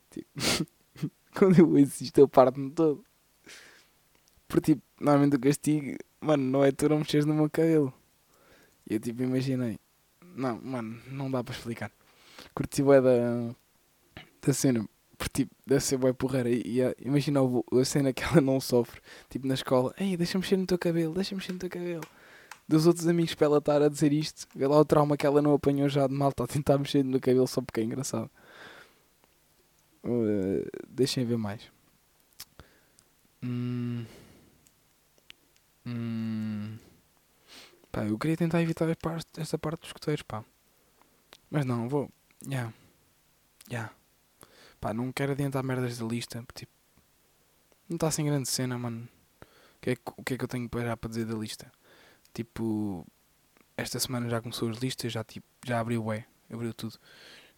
Tipo, 0.10 0.28
quando 1.38 1.60
eu 1.60 1.70
ouço 1.70 2.04
isto, 2.04 2.18
eu 2.18 2.28
parto-me 2.28 2.72
todo. 2.72 3.04
Porque, 4.48 4.74
tipo, 4.74 4.84
normalmente 5.00 5.36
o 5.36 5.40
castigo, 5.40 5.98
mano, 6.22 6.44
não 6.44 6.64
é 6.64 6.72
tu 6.72 6.90
não 6.90 7.00
mexeres 7.00 7.26
no 7.26 7.34
meu 7.34 7.50
cabelo. 7.50 7.94
E 8.90 8.96
eu, 8.96 9.00
tipo, 9.00 9.24
imaginei. 9.24 9.80
Não, 10.36 10.60
mano, 10.62 11.00
não 11.08 11.30
dá 11.30 11.44
para 11.44 11.54
explicar. 11.54 11.92
Curti 12.54 12.84
bué 12.84 13.02
da, 13.02 13.56
da 14.42 14.54
cena. 14.54 14.88
Tipo, 15.32 15.56
deve 15.66 15.82
ser 15.84 15.98
bué 15.98 16.14
porreira. 16.14 16.50
E, 16.50 16.62
e 16.66 16.82
a, 16.82 16.96
imagina 17.00 17.40
a, 17.42 17.86
cena 17.86 18.14
que 18.14 18.24
ela 18.24 18.42
não 18.42 18.60
sofre. 18.60 19.02
Tipo, 19.30 19.48
na 19.48 19.54
escola. 19.54 19.94
Ei, 19.98 20.18
deixa-me 20.18 20.42
mexer 20.44 20.58
no 20.58 20.66
teu 20.66 20.78
cabelo, 20.78 21.14
deixa-me 21.14 21.40
mexer 21.40 21.54
no 21.54 21.60
teu 21.60 21.70
cabelo. 21.70 22.04
Dos 22.68 22.88
outros 22.88 23.08
amigos 23.08 23.36
para 23.36 23.48
ela 23.48 23.58
estar 23.58 23.82
a 23.82 23.90
dizer 23.90 24.14
isto. 24.14 24.48
Vê 24.56 24.68
lá 24.68 24.80
o 24.80 24.86
trauma 24.86 25.18
que 25.18 25.26
ela 25.26 25.42
não 25.42 25.54
apanhou 25.54 25.90
já 25.90 26.08
de 26.08 26.14
malta 26.14 26.44
a 26.44 26.48
tentar 26.48 26.78
mexer 26.78 27.04
no 27.04 27.20
cabelo 27.20 27.48
só 27.48 27.62
porque 27.62 27.82
é 27.82 27.84
engraçado. 27.84 28.30
Uh, 30.04 30.66
deixem 30.90 31.26
ver 31.26 31.38
mais. 31.38 31.62
Hum. 33.44 34.06
Hum. 35.86 36.78
Pá, 37.92 38.06
eu 38.06 38.18
queria 38.18 38.38
tentar 38.38 38.62
evitar 38.62 38.88
esta 39.38 39.58
parte 39.58 39.82
dos 39.82 39.90
escuteiros, 39.90 40.24
pá. 40.24 40.44
Mas 41.52 41.66
não, 41.66 41.88
vou. 41.88 42.10
Yeah. 42.48 42.74
Yeah. 43.70 43.94
Pá, 44.84 44.94
não 44.94 45.14
quero 45.14 45.32
adiantar 45.32 45.64
merdas 45.64 45.98
da 45.98 46.06
lista. 46.06 46.46
Tipo. 46.54 46.74
Não 47.88 47.96
está 47.96 48.12
sem 48.12 48.26
grande 48.26 48.50
cena, 48.50 48.78
mano. 48.78 49.08
O 49.78 49.80
que, 49.80 49.92
é 49.92 49.96
que, 49.96 50.12
que 50.26 50.34
é 50.34 50.38
que 50.38 50.44
eu 50.44 50.48
tenho 50.48 50.68
para, 50.68 50.98
para 50.98 51.10
dizer 51.10 51.26
da 51.26 51.36
lista? 51.36 51.72
Tipo. 52.34 53.08
Esta 53.78 53.98
semana 53.98 54.28
já 54.28 54.42
começou 54.42 54.70
as 54.70 54.80
listas, 54.80 55.14
já, 55.14 55.24
tipo, 55.24 55.48
já 55.66 55.80
abriu 55.80 56.04
o 56.06 56.12
abriu 56.12 56.74
tudo. 56.74 57.00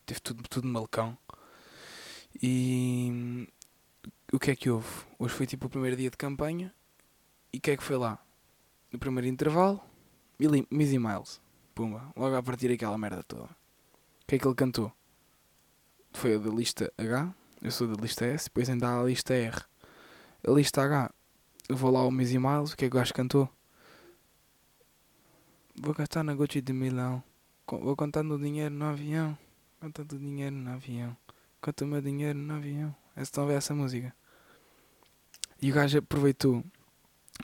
Teve 0.06 0.20
tudo, 0.20 0.44
tudo 0.44 0.68
malecão. 0.68 1.18
E 2.40 3.50
o 4.32 4.38
que 4.38 4.52
é 4.52 4.56
que 4.56 4.70
houve? 4.70 4.88
Hoje 5.18 5.34
foi 5.34 5.48
tipo 5.48 5.66
o 5.66 5.70
primeiro 5.70 5.98
dia 5.98 6.12
de 6.12 6.18
campanha. 6.18 6.72
E 7.52 7.58
o 7.58 7.62
que 7.62 7.72
é 7.72 7.78
que 7.78 7.84
foi 7.84 7.98
lá? 7.98 8.24
No 8.92 9.00
primeiro 9.00 9.28
intervalo, 9.28 9.82
Missy 10.70 11.00
Miles. 11.00 11.42
Pumba, 11.74 12.14
logo 12.16 12.36
a 12.36 12.44
partir 12.44 12.70
daquela 12.70 13.00
merda 13.00 13.24
toda. 13.24 13.46
O 13.46 14.28
que 14.28 14.36
é 14.36 14.40
que 14.40 14.48
ele 14.48 14.54
cantou? 14.54 14.94
Foi 16.16 16.36
a 16.36 16.38
da 16.38 16.50
lista 16.50 16.94
H, 16.98 17.36
eu 17.62 17.72
sou 17.72 17.88
da 17.88 18.02
lista 18.02 18.26
S, 18.26 18.46
depois 18.46 18.70
ainda 18.70 18.88
há 18.88 19.02
a 19.02 19.04
lista 19.04 19.34
R. 19.34 19.62
A 20.48 20.52
lista 20.52 20.82
H, 20.82 21.12
eu 21.68 21.76
vou 21.76 21.92
lá 21.92 22.00
ao 22.00 22.10
Missy 22.10 22.40
Miles, 22.40 22.72
o 22.72 22.78
que 22.78 22.86
é 22.86 22.90
que 22.90 22.96
o 22.96 23.00
gajo 23.00 23.14
cantou? 23.14 23.50
Vou 25.76 25.94
gastar 25.94 26.24
na 26.24 26.34
Gucci 26.34 26.62
de 26.62 26.72
Milão. 26.72 27.22
Vou 27.68 27.98
contando 27.98 28.40
dinheiro 28.40 28.74
no 28.74 28.86
avião. 28.86 29.38
Contando 29.82 30.18
dinheiro 30.18 30.56
no 30.56 30.72
avião. 30.72 31.18
Conta 31.60 31.84
o 31.84 31.88
meu 31.88 32.02
dinheiro 32.02 32.40
no 32.40 32.54
avião. 32.54 32.96
Estão 33.18 33.44
a 33.44 33.48
ver 33.48 33.58
essa 33.58 33.76
música. 33.76 34.16
E 35.62 35.70
o 35.70 35.76
gajo 35.76 35.98
aproveitou. 35.98 36.64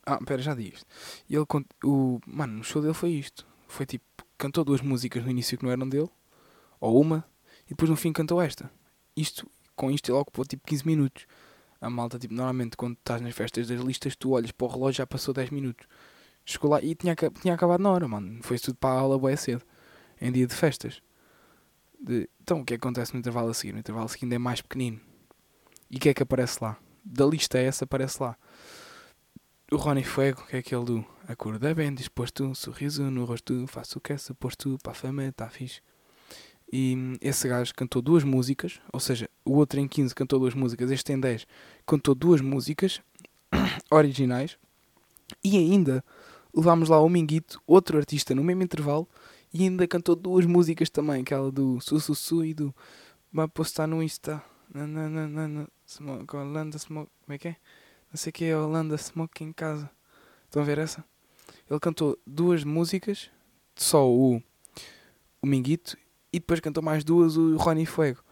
Ah, 0.05 0.17
pera, 0.25 0.41
já 0.41 0.55
disse. 0.55 0.85
E 1.29 1.35
ele, 1.35 1.45
o, 1.83 2.21
mano, 2.25 2.61
o 2.61 2.63
show 2.63 2.81
dele 2.81 2.93
foi 2.93 3.09
isto. 3.11 3.45
Foi 3.67 3.85
tipo, 3.85 4.05
cantou 4.37 4.63
duas 4.63 4.79
músicas 4.79 5.23
no 5.25 5.29
início 5.29 5.57
que 5.57 5.65
não 5.65 5.71
eram 5.71 5.89
dele, 5.89 6.09
ou 6.79 6.99
uma, 6.99 7.29
depois 7.73 7.89
no 7.89 7.95
fim 7.95 8.13
cantou 8.13 8.41
esta. 8.41 8.71
Isto, 9.15 9.49
com 9.75 9.91
isto 9.91 10.11
ele 10.11 10.19
ocupou 10.19 10.45
tipo 10.45 10.65
15 10.65 10.85
minutos. 10.85 11.25
A 11.79 11.89
malta, 11.89 12.19
tipo, 12.19 12.33
normalmente 12.33 12.77
quando 12.77 12.93
estás 12.93 13.21
nas 13.21 13.33
festas 13.33 13.67
das 13.67 13.81
listas, 13.81 14.15
tu 14.15 14.31
olhas 14.31 14.51
para 14.51 14.67
o 14.67 14.69
relógio 14.69 14.99
já 14.99 15.07
passou 15.07 15.33
10 15.33 15.49
minutos. 15.49 15.87
Chegou 16.45 16.69
lá 16.69 16.81
e 16.81 16.95
tinha, 16.95 17.15
tinha 17.15 17.53
acabado 17.53 17.81
na 17.81 17.91
hora, 17.91 18.07
mano. 18.07 18.39
Foi 18.43 18.59
tudo 18.59 18.75
para 18.75 18.95
a 18.95 18.99
aula 18.99 19.17
boa 19.17 19.35
cedo, 19.35 19.63
em 20.19 20.31
dia 20.31 20.45
de 20.45 20.53
festas 20.53 21.01
de 22.01 22.27
então 22.41 22.61
o 22.61 22.65
que 22.65 22.73
acontece 22.73 23.13
no 23.13 23.19
intervalo 23.19 23.49
a 23.49 23.53
seguir? 23.53 23.73
No 23.73 23.79
intervalo 23.79 24.09
seguinte 24.09 24.33
é 24.33 24.39
mais 24.39 24.61
pequenino. 24.61 24.99
E 25.89 25.97
o 25.97 25.99
que 25.99 26.09
é 26.09 26.13
que 26.13 26.23
aparece 26.23 26.57
lá? 26.61 26.77
Da 27.05 27.25
lista 27.25 27.57
é 27.57 27.65
essa 27.65 27.85
aparece 27.85 28.21
lá. 28.21 28.35
O 29.71 29.77
Ronnie 29.77 30.03
Fuego, 30.03 30.43
que 30.47 30.55
é 30.55 30.59
aquele 30.59 30.83
do 30.83 31.05
Acorda 31.27 31.73
bem, 31.73 31.93
disposto, 31.93 32.53
sorriso 32.55 33.09
no 33.09 33.23
rosto, 33.23 33.65
faço 33.67 33.99
o 33.99 34.01
que 34.01 34.11
é 34.11 34.17
suposto, 34.17 34.77
para 34.83 34.91
a 34.91 34.95
fama, 34.95 35.23
está 35.25 35.47
fixe. 35.49 35.81
E 36.71 37.17
esse 37.19 37.47
gajo 37.47 37.73
cantou 37.75 38.01
duas 38.01 38.23
músicas, 38.23 38.79
ou 38.93 38.99
seja, 38.99 39.29
o 39.43 39.55
outro 39.55 39.79
em 39.79 39.87
15 39.87 40.15
cantou 40.15 40.39
duas 40.39 40.53
músicas, 40.53 40.89
este 40.89 41.11
em 41.11 41.19
10 41.19 41.45
cantou 41.85 42.15
duas 42.15 42.39
músicas 42.39 43.01
originais. 43.91 44.57
E 45.43 45.57
ainda 45.57 46.03
levámos 46.53 46.87
lá 46.87 46.99
o 47.01 47.09
Minguito, 47.09 47.61
outro 47.67 47.97
artista, 47.97 48.33
no 48.33 48.43
mesmo 48.43 48.63
intervalo, 48.63 49.07
e 49.53 49.63
ainda 49.63 49.85
cantou 49.87 50.15
duas 50.15 50.45
músicas 50.45 50.89
também, 50.89 51.21
aquela 51.21 51.51
do 51.51 51.79
Sussussu 51.81 52.45
e 52.45 52.53
do 52.53 52.73
Vai 53.33 53.47
postar 53.47 53.87
no 53.87 54.03
Insta. 54.03 54.43
Nananana, 54.73 55.67
smoke, 55.87 56.35
Holanda 56.35 56.77
Smoke. 56.77 57.11
Como 57.25 57.33
é 57.33 57.37
que 57.37 57.47
é? 57.49 57.55
Não 58.09 58.17
sei 58.17 58.29
o 58.29 58.33
que 58.33 58.45
é 58.45 58.57
Holanda 58.57 58.97
Smoke 58.97 59.43
em 59.43 59.53
casa. 59.53 59.89
Estão 60.45 60.61
a 60.61 60.65
ver 60.65 60.77
essa? 60.77 61.03
Ele 61.69 61.79
cantou 61.79 62.17
duas 62.27 62.65
músicas, 62.65 63.29
só 63.75 64.09
o, 64.09 64.41
o 65.41 65.47
Minguito, 65.47 65.97
e 66.31 66.39
depois 66.39 66.59
cantou 66.59 66.83
mais 66.83 67.03
duas 67.03 67.37
o 67.37 67.57
Ronnie 67.57 67.85
Fuego. 67.85 68.23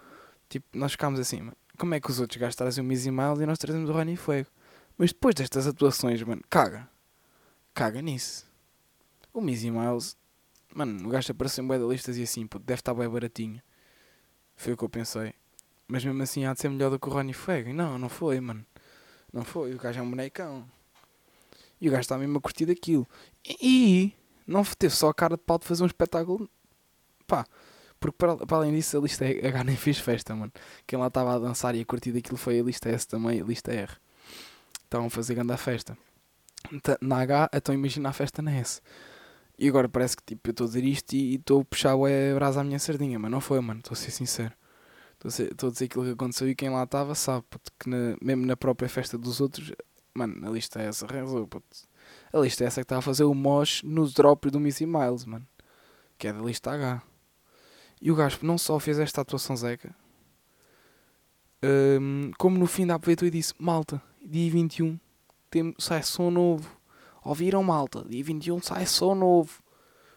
Tipo, 0.47 0.65
nós 0.73 0.93
ficámos 0.93 1.19
assim, 1.19 1.41
mano. 1.41 1.57
Como 1.77 1.93
é 1.93 1.99
que 1.99 2.09
os 2.09 2.19
outros 2.19 2.39
gajos 2.39 2.55
trazem 2.55 2.83
o 2.83 2.87
Mizzy 2.87 3.11
Miles 3.11 3.39
e 3.39 3.45
nós 3.45 3.57
trazemos 3.57 3.89
o 3.89 3.93
Ronnie 3.93 4.17
Fuego? 4.17 4.49
Mas 4.97 5.11
depois 5.11 5.35
destas 5.35 5.65
atuações, 5.65 6.21
mano, 6.23 6.41
caga. 6.49 6.89
Caga 7.73 8.01
nisso. 8.01 8.45
O 9.33 9.39
Mizzy 9.39 9.71
Miles 9.71 10.17
Mano, 10.73 11.07
o 11.07 11.09
gajo 11.09 11.31
apareceu 11.31 11.63
em 11.63 11.67
bué 11.67 11.79
de 11.79 11.85
listas 11.85 12.17
e 12.17 12.23
assim, 12.23 12.45
pô, 12.45 12.59
deve 12.59 12.79
estar 12.79 12.93
bem 12.93 13.09
baratinho. 13.09 13.61
Foi 14.55 14.73
o 14.73 14.77
que 14.77 14.83
eu 14.83 14.89
pensei. 14.89 15.33
Mas 15.87 16.05
mesmo 16.05 16.21
assim 16.21 16.45
há 16.45 16.53
de 16.53 16.59
ser 16.59 16.69
melhor 16.69 16.91
do 16.91 16.99
que 16.99 17.09
o 17.09 17.11
Ronnie 17.11 17.33
Feg. 17.33 17.73
Não, 17.73 17.97
não 17.97 18.07
foi, 18.07 18.39
mano. 18.39 18.63
Não 19.33 19.43
foi. 19.43 19.73
O 19.73 19.77
gajo 19.79 19.99
é 19.99 20.03
um 20.03 20.09
bonecão. 20.09 20.69
E 21.81 21.87
o 21.87 21.91
gajo 21.91 22.01
está 22.01 22.17
mesmo 22.17 22.37
a 22.37 22.41
curtir 22.41 22.67
daquilo. 22.67 23.07
E, 23.43 23.57
e 23.61 24.15
não 24.45 24.63
teve 24.63 24.93
só 24.93 25.09
a 25.09 25.13
cara 25.13 25.35
de 25.35 25.43
pau 25.43 25.57
de 25.57 25.65
fazer 25.65 25.81
um 25.81 25.87
espetáculo. 25.87 26.47
Pá. 27.25 27.45
Porque 27.99 28.15
para, 28.17 28.37
para 28.37 28.57
além 28.57 28.73
disso 28.73 28.97
a 28.97 29.01
lista 29.01 29.25
H 29.25 29.63
nem 29.65 29.75
fez 29.75 29.99
festa, 29.99 30.35
mano. 30.35 30.51
Quem 30.87 30.97
lá 30.97 31.07
estava 31.07 31.35
a 31.35 31.39
dançar 31.39 31.75
e 31.75 31.81
a 31.81 31.85
curtir 31.85 32.11
daquilo 32.11 32.37
foi 32.37 32.59
a 32.59 32.63
lista 32.63 32.89
S 32.89 33.07
também, 33.07 33.41
a 33.41 33.43
lista 33.43 33.71
R. 33.71 33.91
Estavam 34.83 35.07
a 35.07 35.09
fazer 35.09 35.35
grande 35.35 35.53
a 35.53 35.57
festa. 35.57 35.97
Na 37.01 37.19
H, 37.19 37.49
então 37.53 37.73
imagina 37.73 38.09
a 38.09 38.13
festa 38.13 38.41
na 38.41 38.51
S. 38.51 38.81
E 39.57 39.67
agora 39.67 39.89
parece 39.89 40.15
que 40.15 40.23
tipo, 40.23 40.47
eu 40.47 40.51
estou 40.51 40.65
a 40.65 40.67
dizer 40.67 40.83
isto 40.85 41.13
e 41.13 41.35
estou 41.35 41.61
a 41.61 41.65
puxar 41.65 41.95
o 41.95 42.07
é 42.07 42.33
brasa 42.33 42.61
à 42.61 42.63
minha 42.63 42.79
sardinha, 42.79 43.19
mas 43.19 43.29
não 43.29 43.41
foi, 43.41 43.59
mano, 43.59 43.79
estou 43.79 43.93
a 43.93 43.95
ser 43.97 44.11
sincero. 44.11 44.53
Estou 45.23 45.67
a 45.67 45.71
dizer 45.71 45.85
aquilo 45.85 46.05
que 46.05 46.11
aconteceu 46.11 46.49
e 46.49 46.55
quem 46.55 46.69
lá 46.69 46.83
estava 46.83 47.13
sabe, 47.13 47.45
puto, 47.49 47.69
que 47.77 47.89
na, 47.89 48.15
mesmo 48.21 48.45
na 48.45 48.55
própria 48.55 48.87
festa 48.87 49.17
dos 49.17 49.41
outros, 49.41 49.73
mano, 50.13 50.47
a 50.47 50.49
lista 50.49 50.81
é 50.81 50.85
essa, 50.85 51.05
rezou, 51.05 51.45
puto. 51.45 51.67
A 52.31 52.39
lista 52.39 52.63
é 52.63 52.67
essa 52.67 52.79
que 52.79 52.85
estava 52.85 52.99
a 52.99 53.01
fazer 53.01 53.25
o 53.25 53.33
mosh 53.33 53.83
no 53.83 54.07
drop 54.09 54.49
do 54.49 54.61
Missy 54.61 54.85
Miles, 54.85 55.25
mano. 55.25 55.45
Que 56.17 56.29
é 56.29 56.33
da 56.33 56.39
lista 56.39 56.71
H. 56.71 57.03
E 58.01 58.11
o 58.11 58.15
gajo 58.15 58.39
não 58.41 58.57
só 58.57 58.79
fez 58.79 58.97
esta 58.99 59.21
atuação 59.21 59.55
zeca, 59.55 59.93
um, 61.61 62.31
como 62.37 62.57
no 62.57 62.65
fim 62.65 62.87
da 62.87 62.95
aproveitou 62.95 63.27
e 63.27 63.31
disse: 63.31 63.53
Malta, 63.59 64.01
dia 64.25 64.49
21 64.51 64.97
tem, 65.49 65.75
sai 65.77 66.03
som 66.03 66.29
novo. 66.29 66.69
Ouviram 67.23 67.63
malta? 67.63 68.05
Dia 68.07 68.23
21 68.23 68.61
sai 68.61 68.85
som 68.85 69.13
novo. 69.15 69.61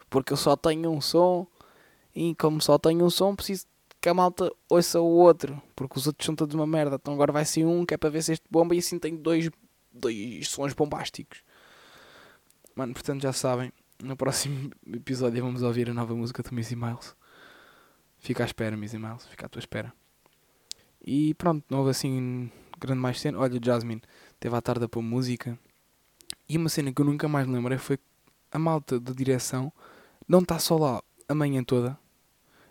Porque 0.09 0.31
eu 0.31 0.37
só 0.37 0.55
tenho 0.55 0.89
um 0.89 1.01
som. 1.01 1.45
E 2.15 2.35
como 2.35 2.61
só 2.61 2.77
tenho 2.77 3.03
um 3.03 3.09
som, 3.09 3.35
preciso 3.35 3.65
que 3.99 4.09
a 4.09 4.13
malta 4.13 4.51
ouça 4.69 4.99
o 4.99 5.07
outro, 5.07 5.61
porque 5.75 5.97
os 5.97 6.05
outros 6.07 6.25
são 6.25 6.35
todos 6.35 6.53
uma 6.53 6.67
merda. 6.67 6.97
Então 7.01 7.13
agora 7.13 7.31
vai 7.31 7.45
ser 7.45 7.65
um 7.65 7.85
que 7.85 7.93
é 7.93 7.97
para 7.97 8.09
ver 8.09 8.21
se 8.21 8.33
este 8.33 8.45
bomba 8.49 8.75
e 8.75 8.79
assim 8.79 8.99
tem 8.99 9.15
dois, 9.15 9.49
dois 9.91 10.47
sons 10.47 10.73
bombásticos. 10.73 11.41
Mano, 12.75 12.93
portanto 12.93 13.21
já 13.21 13.33
sabem, 13.33 13.71
no 14.03 14.15
próximo 14.15 14.71
episódio 14.93 15.43
vamos 15.43 15.63
ouvir 15.63 15.89
a 15.89 15.93
nova 15.93 16.13
música 16.15 16.43
do 16.43 16.53
Missy 16.53 16.75
Miles. 16.75 17.15
Fica 18.23 18.43
à 18.43 18.45
espera, 18.45 18.77
Missy 18.77 18.97
Miles, 18.97 19.27
fica 19.27 19.45
à 19.45 19.49
tua 19.49 19.59
espera. 19.59 19.93
E 21.05 21.33
pronto, 21.33 21.65
não 21.69 21.79
houve 21.79 21.91
assim 21.91 22.49
grande 22.79 23.01
mais 23.01 23.19
cena. 23.19 23.37
Olha, 23.37 23.59
Jasmine 23.61 24.01
teve 24.39 24.55
à 24.55 24.61
tarde 24.61 24.85
a 24.85 24.87
pôr 24.87 25.01
música. 25.01 25.59
E 26.47 26.57
uma 26.57 26.69
cena 26.69 26.93
que 26.93 27.01
eu 27.01 27.05
nunca 27.05 27.27
mais 27.27 27.45
lembrei 27.45 27.77
foi 27.77 27.99
a 28.49 28.57
malta 28.57 28.97
da 28.97 29.11
direção 29.11 29.71
não 30.27 30.39
está 30.39 30.57
só 30.57 30.77
lá 30.77 31.03
a 31.27 31.35
manhã 31.35 31.61
toda, 31.63 31.99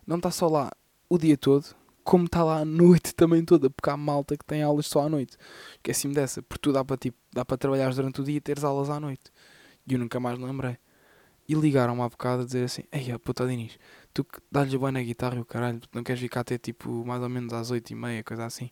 não 0.07 0.17
está 0.17 0.31
só 0.31 0.49
lá 0.49 0.71
o 1.07 1.19
dia 1.19 1.37
todo, 1.37 1.67
como 2.03 2.25
está 2.25 2.43
lá 2.43 2.61
a 2.61 2.65
noite 2.65 3.15
também 3.15 3.45
toda, 3.45 3.69
porque 3.69 3.91
há 3.91 3.97
malta 3.97 4.37
que 4.39 4.45
tem 4.45 4.63
aulas 4.63 4.87
só 4.87 5.03
à 5.03 5.09
noite. 5.09 5.37
Esqueci-me 5.75 6.15
dessa, 6.15 6.43
porque 6.43 6.63
tu 6.63 6.73
dá 6.73 6.83
para 6.83 6.97
tipo, 6.97 7.19
dá 7.31 7.45
para 7.45 7.59
trabalhar 7.59 7.93
durante 7.93 8.23
o 8.23 8.25
dia 8.25 8.37
e 8.37 8.41
teres 8.41 8.65
aulas 8.65 8.89
à 8.89 8.99
noite. 8.99 9.31
E 9.87 9.93
eu 9.93 9.99
nunca 9.99 10.19
mais 10.19 10.39
lembrei. 10.39 10.79
E 11.49 11.55
ligaram-me 11.55 12.01
há 12.03 12.09
bocado 12.09 12.43
a 12.43 12.45
dizer 12.45 12.65
assim: 12.65 12.85
Ei, 12.93 13.17
puta 13.19 13.47
Dinis, 13.47 13.79
tu 14.15 14.25
dá-lhe 14.51 14.77
boa 14.79 14.93
na 14.93 15.03
guitarra 15.03 15.37
e 15.37 15.41
o 15.41 15.45
caralho, 15.45 15.81
não 15.93 16.03
queres 16.03 16.21
ficar 16.21 16.41
até 16.41 16.57
tipo 16.59 17.05
mais 17.05 17.23
ou 17.23 17.29
menos 17.29 17.53
às 17.53 17.71
8 17.71 17.91
e 17.91 17.95
meia, 17.95 18.23
coisa 18.23 18.45
assim, 18.47 18.71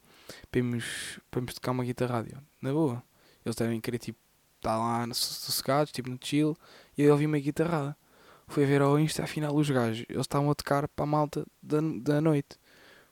para 0.51 0.59
irmos, 0.61 1.19
para 1.31 1.43
tocar 1.47 1.73
uma 1.73 1.85
guitarra 1.85 2.25
Na 2.63 2.73
boa. 2.73 3.03
Eles 3.45 3.57
devem 3.57 3.81
querer 3.81 3.99
tipo 3.99 4.19
estar 4.57 4.77
lá 4.77 5.07
sossegados, 5.15 5.93
tipo 5.93 6.11
no 6.11 6.19
chill, 6.21 6.57
e 6.97 7.03
eu 7.03 7.13
ouvi 7.13 7.27
uma 7.27 7.39
guitarrada. 7.39 7.97
Fui 8.47 8.67
ver 8.67 8.83
ao 8.83 8.99
Insta, 8.99 9.25
afinal 9.25 9.55
os 9.55 9.71
gajos, 9.71 10.05
eles 10.09 10.23
estavam 10.23 10.51
a 10.51 10.55
tocar 10.55 10.87
para 10.89 11.05
a 11.05 11.07
malta 11.07 11.47
da, 11.63 11.79
da 11.81 12.21
noite. 12.21 12.59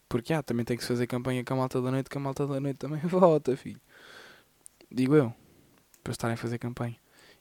Porque 0.08 0.32
ah, 0.32 0.42
também 0.42 0.64
tem 0.64 0.76
que 0.76 0.82
se 0.82 0.88
fazer 0.88 1.06
campanha 1.06 1.44
com 1.44 1.54
a 1.54 1.56
malta 1.58 1.80
da 1.80 1.90
noite, 1.90 2.08
que 2.08 2.16
a 2.16 2.20
malta 2.20 2.46
da 2.46 2.58
noite 2.58 2.76
também 2.78 3.00
volta, 3.06 3.56
filho. 3.56 3.80
Digo 4.90 5.14
eu. 5.14 5.32
Para 6.02 6.12
estarem 6.12 6.34
a 6.34 6.36
fazer 6.36 6.58
campanha. 6.58 6.96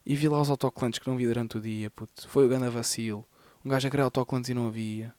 E 0.10 0.16
vi 0.16 0.30
lá 0.30 0.40
os 0.40 0.50
autocolantes 0.50 1.00
que 1.00 1.10
não 1.10 1.18
vi 1.18 1.28
durante 1.28 1.58
o 1.58 1.62
dia, 1.62 1.90
puto. 1.92 2.30
Foi 2.30 2.46
o 2.46 2.48
grande 2.48 2.70
vacilo. 2.70 3.28
Um 3.66 3.70
gajo 3.70 3.90
a 3.90 3.92
querer 3.92 4.04
autocolantes 4.04 4.50
e 4.50 4.54
não 4.54 4.68
havia. 4.68 5.14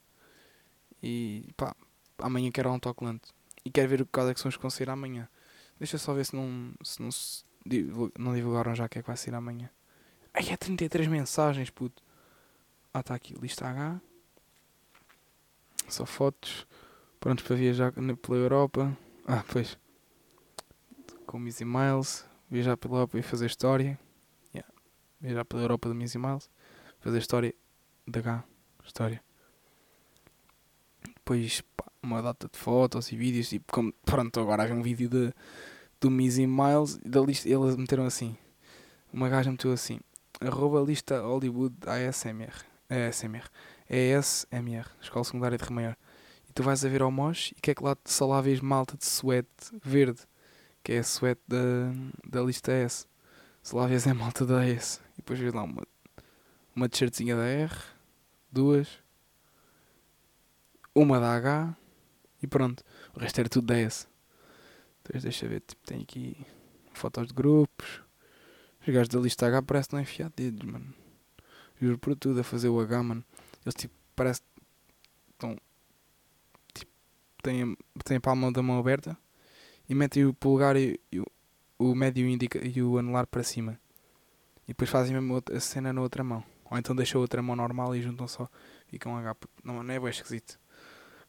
E 1.03 1.51
pá, 1.59 1.77
amanhã 2.17 2.51
quero 2.51 2.71
um 2.71 2.73
autocolante. 2.73 3.35
E 3.63 3.71
quero 3.71 3.87
ver 3.87 4.01
o 4.01 4.07
que 4.07 4.19
é 4.19 4.33
que 4.33 4.41
são 4.41 4.49
os 4.49 4.57
que 4.57 4.63
vão 4.63 4.71
sair 4.71 4.89
amanhã. 4.89 5.29
Deixa 5.79 5.99
só 5.99 6.15
ver 6.15 6.25
se 6.25 6.35
não 6.35 6.73
se 6.83 7.03
não, 7.03 7.11
se 7.13 7.45
não 8.19 8.33
divulgaram 8.33 8.75
já 8.75 8.87
o 8.87 8.89
que 8.89 8.99
é 8.99 9.03
que 9.03 9.07
vai 9.07 9.17
sair 9.19 9.35
amanhã. 9.35 9.69
Ai, 10.33 10.49
é 10.49 10.57
33 10.57 11.07
mensagens, 11.07 11.69
puto. 11.69 12.03
Ah, 12.95 13.01
está 13.01 13.15
aqui, 13.15 13.35
lista 13.35 13.67
H. 13.67 14.01
Só 15.87 16.07
fotos. 16.07 16.67
Prontos 17.21 17.45
para 17.45 17.57
viajar 17.57 17.93
pela 17.93 18.39
Europa. 18.39 18.97
Ah, 19.27 19.45
pois. 19.53 19.77
Com 21.27 21.39
Missy 21.39 21.67
Miles. 21.67 22.25
Viajar 22.51 22.79
pela 22.79 22.95
Europa 22.95 23.19
e 23.19 23.23
fazer 23.23 23.45
história. 23.45 24.01
Viajar 25.21 25.45
pela 25.45 25.63
Europa 25.63 25.89
do 25.89 25.95
Missy 25.95 26.19
Miles. 26.19 26.51
Fazer 27.01 27.19
história 27.19 27.55
da 28.07 28.21
H. 28.21 28.45
História. 28.85 29.23
Depois, 31.15 31.61
pá, 31.77 31.85
uma 32.03 32.23
data 32.23 32.49
de 32.51 32.59
fotos 32.59 33.11
e 33.13 33.17
vídeos. 33.17 33.49
Tipo, 33.49 33.73
como, 33.73 33.93
pronto, 34.05 34.41
agora 34.41 34.63
havia 34.63 34.75
um 34.75 34.83
vídeo 34.83 35.09
de, 35.09 35.33
do 36.01 36.11
Missy 36.11 36.47
Miles. 36.47 36.99
Da 37.05 37.21
lista, 37.21 37.49
eles 37.49 37.77
meteram 37.77 38.07
assim. 38.07 38.37
Uma 39.13 39.29
gaja 39.29 39.51
meteu 39.51 39.73
assim. 39.73 40.01
Arroba 40.41 40.81
lista 40.81 41.21
Hollywood 41.21 41.75
ASMR. 41.87 42.55
ASMR. 42.89 43.49
ESMR, 43.91 44.87
Escola 45.01 45.25
Secundária 45.25 45.57
de 45.57 45.65
Rio 45.65 45.73
Maior. 45.73 45.97
E 46.49 46.53
tu 46.53 46.63
vais 46.63 46.85
a 46.85 46.89
ver 46.89 47.03
ao 47.03 47.11
MOS 47.11 47.53
e 47.57 47.61
que 47.61 47.71
é 47.71 47.75
que 47.75 47.83
lá 47.83 47.97
só 48.05 48.27
lá 48.27 48.41
vês 48.41 48.61
malta 48.61 48.97
de 48.97 49.07
suete 49.07 49.49
verde, 49.83 50.21
que 50.83 50.93
é 50.93 50.99
a 50.99 51.05
suete 51.05 51.41
da, 51.49 51.57
da 52.27 52.43
lista 52.43 52.73
S. 52.73 53.07
Só 53.63 53.79
lá 53.79 53.87
vês 53.87 54.07
é 54.07 54.13
malta 54.13 54.45
da 54.45 54.65
S. 54.67 55.01
Depois 55.29 55.41
vês 55.41 55.53
lá 55.53 55.63
uma, 55.63 55.87
uma 56.75 56.89
t-shirtzinha 56.89 57.37
da 57.37 57.45
R, 57.45 57.75
duas, 58.51 58.89
uma 60.95 61.21
da 61.21 61.35
H 61.35 61.77
e 62.43 62.47
pronto. 62.47 62.83
O 63.15 63.21
resto 63.21 63.39
era 63.39 63.49
tudo 63.51 63.67
da 63.67 63.77
S. 63.77 64.09
Então 65.03 65.21
deixa 65.21 65.47
ver, 65.47 65.61
tipo, 65.61 65.85
tem 65.85 66.01
aqui 66.01 66.35
fotos 66.95 67.29
de 67.29 67.35
grupos. 67.35 68.01
Os 68.81 68.87
gajos 68.87 69.11
da 69.11 69.21
lista 69.21 69.47
H 69.47 69.61
parece 69.61 69.93
não 69.93 70.01
enfiar 70.01 70.31
dedos, 70.31 70.67
mano. 70.67 70.95
Juro 71.79 71.99
por 71.99 72.17
tudo, 72.17 72.41
a 72.41 72.43
fazer 72.43 72.71
o 72.71 72.81
H, 72.81 73.03
mano. 73.03 73.23
Eles 73.67 73.75
tipo, 73.75 73.95
parece 74.17 74.41
estão. 75.33 75.59
Tipo, 76.73 76.91
têm, 77.43 77.77
têm 78.03 78.17
a 78.17 78.21
palma 78.21 78.51
da 78.51 78.63
mão 78.63 78.79
aberta 78.79 79.15
e 79.87 79.95
metem 79.95 80.25
o 80.25 80.33
polegar 80.33 80.75
e, 80.75 80.99
e 81.13 81.21
o, 81.21 81.27
o 81.79 81.95
médio 81.95 82.27
indica, 82.27 82.67
e 82.67 82.83
o 82.83 82.97
anular 82.97 83.27
para 83.27 83.43
cima. 83.43 83.79
E 84.69 84.73
depois 84.73 84.91
fazem 84.91 85.15
mesmo 85.15 85.43
a 85.51 85.61
cena 85.61 85.95
na 85.95 86.03
outra 86.03 86.23
mão. 86.23 86.45
Ou 86.71 86.77
então 86.77 86.95
deixam 86.95 87.19
a 87.19 87.23
outra 87.23 87.41
mão 87.43 87.57
normal 87.57 87.97
e 87.97 88.03
juntam 88.03 88.29
só. 88.29 88.47
Ficam 88.87 89.13
um 89.13 89.17
H. 89.17 89.35
Não, 89.65 89.83
não 89.83 89.95
é 89.95 89.99
bem 89.99 90.11
esquisito. 90.11 90.61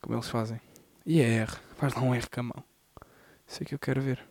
Como 0.02 0.14
eles 0.14 0.28
fazem. 0.28 0.60
E 1.06 1.22
é 1.22 1.38
R. 1.38 1.52
Faz 1.78 1.94
lá 1.94 2.02
um 2.02 2.14
R 2.14 2.30
com 2.30 2.40
a 2.42 2.44
mão. 2.44 2.64
Isso 3.48 3.64
é 3.64 3.66
que 3.66 3.74
eu 3.74 3.80
quero 3.80 4.02
ver. 4.02 4.28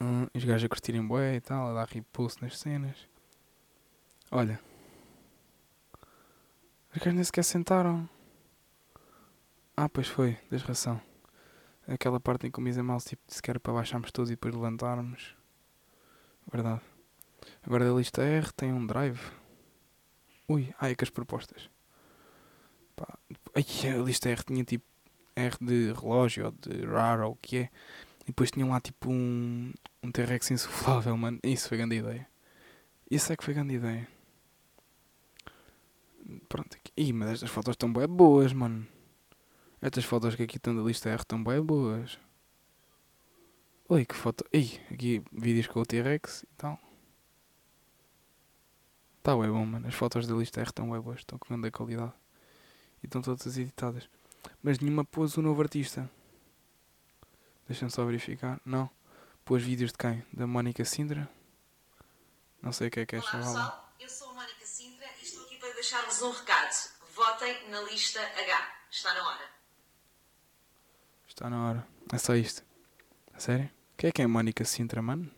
Hum, 0.00 0.26
os 0.34 0.44
gajos 0.44 0.64
a 0.64 0.68
curtirem 0.68 1.06
bué 1.06 1.36
e 1.36 1.40
tal, 1.40 1.68
a 1.68 1.74
dar 1.74 1.88
repulso 1.88 2.38
nas 2.40 2.58
cenas. 2.58 2.96
Olha. 4.30 4.58
Os 6.94 6.98
gajos 6.98 7.14
nem 7.14 7.24
sequer 7.24 7.44
sentaram. 7.44 8.08
Ah, 9.76 9.88
pois 9.88 10.08
foi, 10.08 10.34
tens 10.48 10.62
razão. 10.62 11.00
Aquela 11.88 12.18
parte 12.18 12.46
em 12.46 12.50
que 12.50 12.58
o 12.58 12.62
Misa 12.62 12.82
Mal 12.82 12.98
tipo, 12.98 13.22
disse 13.26 13.40
que 13.40 13.50
era 13.50 13.60
para 13.60 13.72
baixarmos 13.72 14.10
todos 14.10 14.30
e 14.30 14.34
depois 14.34 14.54
levantarmos. 14.54 15.36
Verdade. 16.52 16.80
Agora 17.62 17.84
da 17.84 17.94
lista 17.94 18.22
R 18.22 18.52
tem 18.52 18.72
um 18.72 18.86
drive. 18.86 19.20
Ui, 20.48 20.74
ai, 20.80 20.94
que 20.94 21.04
as 21.04 21.10
propostas. 21.10 21.70
Pá. 22.96 23.18
Ai, 23.54 23.64
a 23.94 24.02
lista 24.02 24.28
R 24.28 24.42
tinha 24.44 24.64
tipo 24.64 24.84
R 25.36 25.56
de 25.60 25.92
relógio 25.92 26.46
ou 26.46 26.52
de 26.52 26.84
RAR 26.86 27.20
ou 27.20 27.32
o 27.32 27.36
que 27.36 27.58
é. 27.58 27.70
E 28.22 28.26
depois 28.26 28.50
tinham 28.50 28.70
lá 28.70 28.80
tipo 28.80 29.10
um, 29.10 29.72
um 30.02 30.10
T-Rex 30.10 30.50
insuflável, 30.50 31.16
mano. 31.16 31.38
Isso 31.44 31.68
foi 31.68 31.78
grande 31.78 31.96
ideia. 31.96 32.26
Isso 33.08 33.32
é 33.32 33.36
que 33.36 33.44
foi 33.44 33.54
grande 33.54 33.74
ideia. 33.74 34.08
Pronto. 36.48 36.76
Ih, 36.96 37.12
mas 37.12 37.30
estas 37.30 37.50
fotos 37.50 37.74
estão 37.74 37.92
bem 37.92 38.08
boas, 38.08 38.52
mano. 38.52 38.86
Estas 39.80 40.04
fotos 40.04 40.34
que 40.34 40.42
aqui 40.42 40.56
estão 40.56 40.74
da 40.74 40.82
lista 40.82 41.08
R 41.08 41.20
estão 41.20 41.42
bem 41.42 41.60
boas. 41.62 42.18
Oi, 43.88 44.04
que 44.04 44.14
foto. 44.14 44.44
Ih, 44.52 44.80
aqui 44.90 45.22
vídeos 45.30 45.66
com 45.66 45.80
o 45.80 45.86
T-Rex 45.86 46.42
e 46.42 46.56
tal. 46.56 46.80
Tá 49.22 49.36
bem 49.36 49.50
bom, 49.50 49.66
mano. 49.66 49.86
As 49.86 49.94
fotos 49.94 50.26
da 50.26 50.34
lista 50.34 50.60
R 50.60 50.68
estão 50.68 50.90
bem 50.90 51.00
boas. 51.00 51.18
Estão 51.18 51.38
com 51.38 51.48
grande 51.48 51.70
qualidade. 51.70 52.12
E 53.02 53.06
estão 53.06 53.20
todas 53.20 53.46
editadas. 53.56 54.08
Mas 54.62 54.78
nenhuma 54.78 55.04
pôs 55.04 55.36
o 55.36 55.42
novo 55.42 55.60
artista. 55.62 56.10
Deixa-me 57.68 57.90
só 57.90 58.04
verificar. 58.04 58.60
Não. 58.64 58.90
Pôs 59.44 59.62
vídeos 59.62 59.92
de 59.92 59.98
quem? 59.98 60.24
Da 60.32 60.46
Mónica 60.46 60.84
Sintra? 60.84 61.28
Não 62.62 62.72
sei 62.72 62.88
o 62.88 62.90
que 62.90 63.00
é 63.00 63.06
que 63.06 63.16
é 63.16 63.20
Olá 63.20 63.30
pessoal, 63.30 63.94
eu 64.00 64.08
sou 64.08 64.30
a 64.30 64.34
Mónica 64.34 64.66
Sintra 64.66 65.06
e 65.20 65.22
estou 65.22 65.44
aqui 65.44 65.58
para 65.58 65.72
deixar-vos 65.74 66.22
um 66.22 66.32
recado. 66.32 66.90
Votem 67.14 67.70
na 67.70 67.82
lista 67.82 68.20
H. 68.20 68.76
Está 68.90 69.14
na 69.14 69.28
hora. 69.28 69.55
Está 71.36 71.50
na 71.50 71.68
hora. 71.68 71.86
É 72.10 72.16
só 72.16 72.34
isto. 72.34 72.64
A 73.34 73.38
sério? 73.38 73.66
O 73.66 73.96
que 73.98 74.06
é 74.06 74.10
que 74.10 74.22
é 74.22 74.24
a 74.24 74.28
Mónica 74.28 74.64
Sintra, 74.64 75.02
mano? 75.02 75.30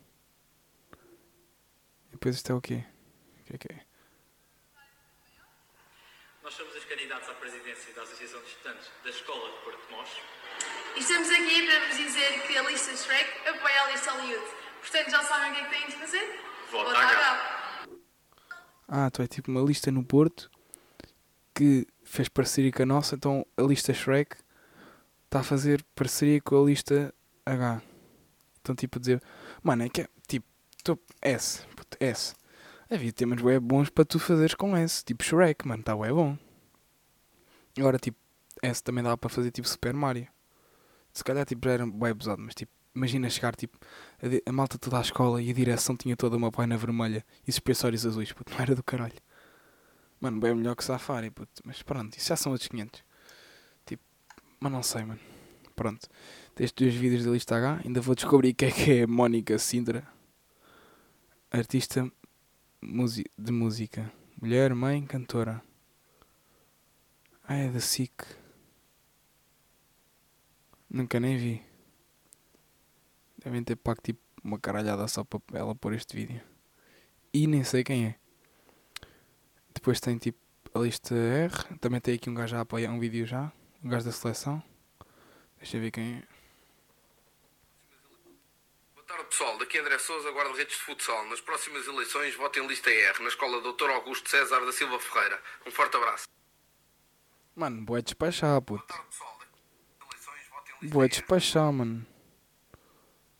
E 2.07 2.11
depois 2.11 2.35
isto 2.35 2.49
é 2.49 2.55
o 2.55 2.61
quê? 2.61 2.85
O 3.41 3.43
que 3.43 3.55
é 3.55 3.57
que 3.57 3.73
é? 3.73 3.81
Nós 6.41 6.53
somos 6.53 6.73
os 6.73 6.85
candidatos 6.85 7.27
à 7.27 7.33
presidência 7.33 7.93
da 7.93 8.03
Associação 8.03 8.39
de 8.39 8.47
Estudantes 8.47 8.89
da 9.03 9.09
Escola 9.09 9.51
de 9.51 9.65
Porto 9.65 9.87
de 9.87 9.91
Mós 9.91 10.09
e 10.95 10.99
estamos 11.01 11.29
aqui 11.31 11.67
para 11.67 11.87
vos 11.87 11.97
dizer 11.97 12.47
que 12.47 12.57
a 12.57 12.63
lista 12.63 12.95
Shrek 12.95 13.49
apoia 13.49 13.83
a 13.83 13.91
lista 13.91 14.11
Hollywood. 14.13 14.51
Portanto, 14.79 15.11
já 15.11 15.23
sabem 15.23 15.51
o 15.51 15.53
que 15.53 15.59
é 15.59 15.63
que 15.65 15.69
têm 15.69 15.87
de 15.87 15.95
fazer? 15.95 16.39
Vota 16.71 16.97
H. 16.97 17.89
Ah, 18.87 19.07
então 19.07 19.25
é 19.25 19.27
tipo 19.27 19.51
uma 19.51 19.61
lista 19.61 19.91
no 19.91 20.05
Porto 20.05 20.49
que 21.53 21.85
fez 22.05 22.29
parceria 22.29 22.71
com 22.71 22.83
a 22.83 22.85
nossa, 22.85 23.15
então 23.15 23.45
a 23.57 23.63
lista 23.63 23.93
Shrek 23.93 24.37
está 25.29 25.41
a 25.41 25.43
fazer 25.43 25.83
parceria 25.95 26.41
com 26.41 26.61
a 26.61 26.65
lista 26.65 27.13
H. 27.45 27.81
Então, 28.61 28.75
tipo, 28.75 28.99
dizer, 28.99 29.21
mano, 29.63 29.83
é 29.83 29.89
que 29.89 30.01
é 30.01 30.07
tipo, 30.27 30.45
tô, 30.83 30.97
S, 31.21 31.65
puto, 31.75 31.97
S. 31.99 32.35
Havia 32.89 33.13
temas 33.13 33.41
web 33.41 33.65
bons 33.65 33.89
para 33.89 34.03
tu 34.03 34.19
fazeres 34.19 34.55
com 34.55 34.75
S, 34.75 35.05
tipo 35.05 35.23
Shrek, 35.23 35.67
mano, 35.67 35.81
está 35.81 35.95
web 35.95 36.13
bom. 36.13 36.37
Agora, 37.77 37.99
tipo, 37.99 38.17
S 38.61 38.83
também 38.83 39.03
dá 39.03 39.15
para 39.15 39.29
fazer 39.29 39.51
tipo 39.51 39.67
Super 39.67 39.93
Mario 39.93 40.27
se 41.13 41.23
calhar 41.23 41.45
tipo, 41.45 41.67
já 41.67 41.73
era 41.73 41.85
bem 41.85 42.11
abusado, 42.11 42.41
mas 42.41 42.55
tipo, 42.55 42.71
imagina 42.95 43.29
chegar 43.29 43.55
tipo, 43.55 43.77
a, 44.21 44.49
a, 44.49 44.53
malta 44.53 44.77
toda 44.77 44.97
à 44.97 45.01
escola 45.01 45.41
e 45.41 45.49
a 45.49 45.53
direção 45.53 45.95
tinha 45.95 46.15
toda 46.15 46.37
uma 46.37 46.51
boina 46.51 46.77
vermelha 46.77 47.25
e 47.47 47.51
suspensórios 47.51 48.05
azuis, 48.05 48.31
puto, 48.31 48.53
não 48.53 48.61
era 48.61 48.75
do 48.75 48.83
caralho. 48.83 49.15
Mano, 50.19 50.39
bem 50.39 50.53
melhor 50.53 50.75
que 50.75 50.83
Safari, 50.83 51.31
puto. 51.31 51.61
Mas 51.63 51.81
pronto, 51.81 52.17
isso 52.17 52.27
já 52.27 52.35
são 52.35 52.51
outros 52.51 52.67
500. 52.67 53.03
Mas 54.59 54.71
não 54.71 54.83
sei, 54.83 55.03
mano. 55.05 55.19
Pronto. 55.75 56.09
Destes 56.55 56.73
dois 56.73 56.93
vídeos 56.93 57.23
da 57.23 57.31
lista 57.31 57.55
H, 57.55 57.81
ainda 57.85 58.01
vou 58.01 58.13
descobrir 58.13 58.53
quem 58.53 58.67
é 58.67 58.71
que 58.71 58.91
é 58.91 59.07
Mónica 59.07 59.57
Sintra. 59.57 60.05
Artista 61.49 62.11
de 63.37 63.51
música. 63.51 64.11
Mulher, 64.41 64.75
mãe, 64.75 65.05
cantora. 65.05 65.63
Ah, 67.43 67.55
é 67.55 67.69
da 67.69 67.79
SIC. 67.79 68.11
Nunca 70.89 71.19
nem 71.19 71.37
vi. 71.37 71.61
Devem 73.43 73.63
ter 73.63 73.75
pago 73.77 74.01
tipo 74.01 74.19
uma 74.43 74.59
caralhada 74.59 75.07
só 75.07 75.23
para 75.23 75.41
ela 75.53 75.73
pôr 75.73 75.93
este 75.93 76.15
vídeo. 76.15 76.41
E 77.33 77.47
nem 77.47 77.63
sei 77.63 77.83
quem 77.83 78.05
é. 78.05 78.15
Depois 79.73 79.99
tem 79.99 80.17
tipo 80.17 80.39
a 80.73 80.79
lista 80.79 81.15
R. 81.15 81.77
Também 81.79 82.01
tem 82.01 82.15
aqui 82.15 82.29
um 82.29 82.33
gajo 82.33 82.55
a 82.55 82.61
apoiar 82.61 82.91
um 82.91 82.99
vídeo 82.99 83.25
já. 83.25 83.51
Um 83.83 83.89
gajo 83.89 84.05
da 84.05 84.11
seleção. 84.11 84.61
Deixa 85.57 85.77
eu 85.77 85.81
ver 85.81 85.91
quem 85.91 86.17
é. 86.17 86.23
Boa 88.93 89.05
tarde 89.07 89.25
pessoal, 89.29 89.57
daqui 89.57 89.77
é 89.77 89.81
André 89.81 89.97
Souza, 89.97 90.29
guarda-redes 90.31 90.77
de 90.77 90.83
futsal. 90.83 91.25
Nas 91.29 91.39
próximas 91.39 91.87
eleições 91.87 92.35
votem 92.35 92.65
lista 92.67 92.89
R, 92.89 93.21
na 93.21 93.29
escola 93.29 93.61
Dr. 93.61 93.89
Augusto 93.89 94.29
César 94.29 94.65
da 94.65 94.71
Silva 94.73 94.99
Ferreira. 94.99 95.41
Um 95.65 95.71
forte 95.71 95.95
abraço. 95.95 96.27
Mano, 97.55 97.81
boé 97.83 98.01
despachar, 98.01 98.61
puto. 98.61 98.85
Boa 98.85 98.87
tarde 98.87 99.05
pessoal, 99.09 99.37
daqui 99.39 99.51
eleições 100.81 101.01
R. 101.01 101.09
despachar, 101.09 101.71
mano. 101.71 102.05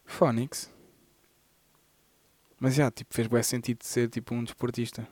Phonics. 0.05 0.73
Mas 2.59 2.75
já, 2.75 2.89
tipo, 2.89 3.13
fez 3.13 3.27
bué 3.27 3.43
sentido 3.43 3.79
de 3.79 3.87
ser 3.87 4.09
tipo 4.09 4.33
um 4.33 4.43
desportista. 4.43 5.07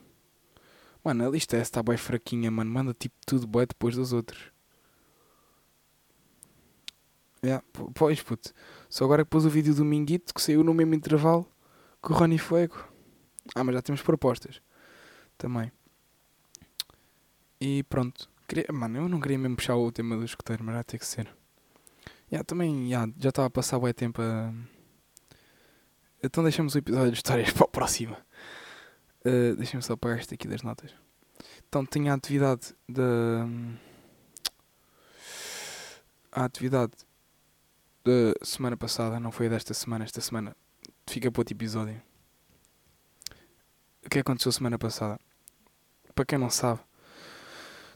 Mano, 1.04 1.26
a 1.26 1.30
lista 1.30 1.56
S 1.56 1.64
está 1.64 1.82
bué 1.82 1.96
fraquinha, 1.96 2.50
mano. 2.50 2.70
Manda 2.70 2.92
tipo 2.94 3.14
tudo 3.26 3.46
bué 3.46 3.66
depois 3.66 3.94
dos 3.94 4.12
outros. 4.12 4.52
Po- 7.72 7.90
pois, 7.94 8.22
puto. 8.22 8.52
Só 8.88 9.04
agora 9.04 9.24
que 9.24 9.30
pôs 9.30 9.44
o 9.44 9.50
vídeo 9.50 9.74
do 9.74 9.84
Minguito 9.84 10.34
que 10.34 10.42
saiu 10.42 10.64
no 10.64 10.74
mesmo 10.74 10.94
intervalo 10.94 11.46
que 12.02 12.12
o 12.12 12.14
Rony 12.14 12.38
Fuego. 12.38 12.76
Ah, 13.54 13.62
mas 13.64 13.74
já 13.74 13.82
temos 13.82 14.02
propostas. 14.02 14.60
Também. 15.36 15.70
E 17.60 17.82
pronto. 17.84 18.28
Queria- 18.46 18.66
mano, 18.72 18.98
eu 18.98 19.08
não 19.08 19.20
queria 19.20 19.38
mesmo 19.38 19.56
puxar 19.56 19.76
o 19.76 19.92
tema 19.92 20.16
do 20.16 20.24
escoteiro, 20.24 20.64
mas 20.64 20.74
já 20.76 20.84
tem 20.84 20.98
que 20.98 21.06
ser. 21.06 21.28
Já, 22.30 22.42
também, 22.44 22.90
já, 22.90 23.08
já 23.18 23.28
estava 23.30 23.46
a 23.46 23.50
passar 23.50 23.78
bué 23.78 23.92
tempo 23.92 24.20
a... 24.20 24.52
Então 26.22 26.42
deixamos 26.42 26.74
o 26.74 26.78
episódio 26.78 27.12
de 27.12 27.16
histórias 27.18 27.50
para 27.54 27.64
o 27.64 27.68
próximo. 27.68 28.16
Uh, 29.24 29.56
Deixa-me 29.56 29.82
só 29.82 29.92
apagar 29.94 30.18
isto 30.18 30.34
aqui 30.34 30.46
das 30.48 30.62
notas. 30.62 30.94
Então 31.68 31.86
tinha 31.86 32.12
a 32.12 32.16
atividade 32.16 32.74
da... 32.88 33.46
A 36.32 36.44
atividade 36.44 36.92
da 38.04 38.44
semana 38.44 38.76
passada, 38.76 39.20
não 39.20 39.30
foi 39.30 39.48
desta 39.48 39.74
semana, 39.74 40.04
esta 40.04 40.20
semana 40.20 40.56
fica 41.06 41.30
para 41.30 41.40
outro 41.40 41.54
episódio. 41.54 42.00
O 44.04 44.08
que 44.08 44.18
aconteceu 44.18 44.50
semana 44.52 44.78
passada? 44.78 45.20
Para 46.14 46.24
quem 46.24 46.38
não 46.38 46.50
sabe, 46.50 46.80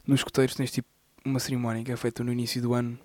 nos 0.05 0.19
escoteiros 0.19 0.55
tens 0.55 0.71
tipo 0.71 0.87
uma 1.25 1.39
cerimónia 1.39 1.83
que 1.83 1.91
é 1.91 1.95
feita 1.95 2.23
no 2.23 2.31
início 2.31 2.61
do 2.61 2.73
ano, 2.73 2.99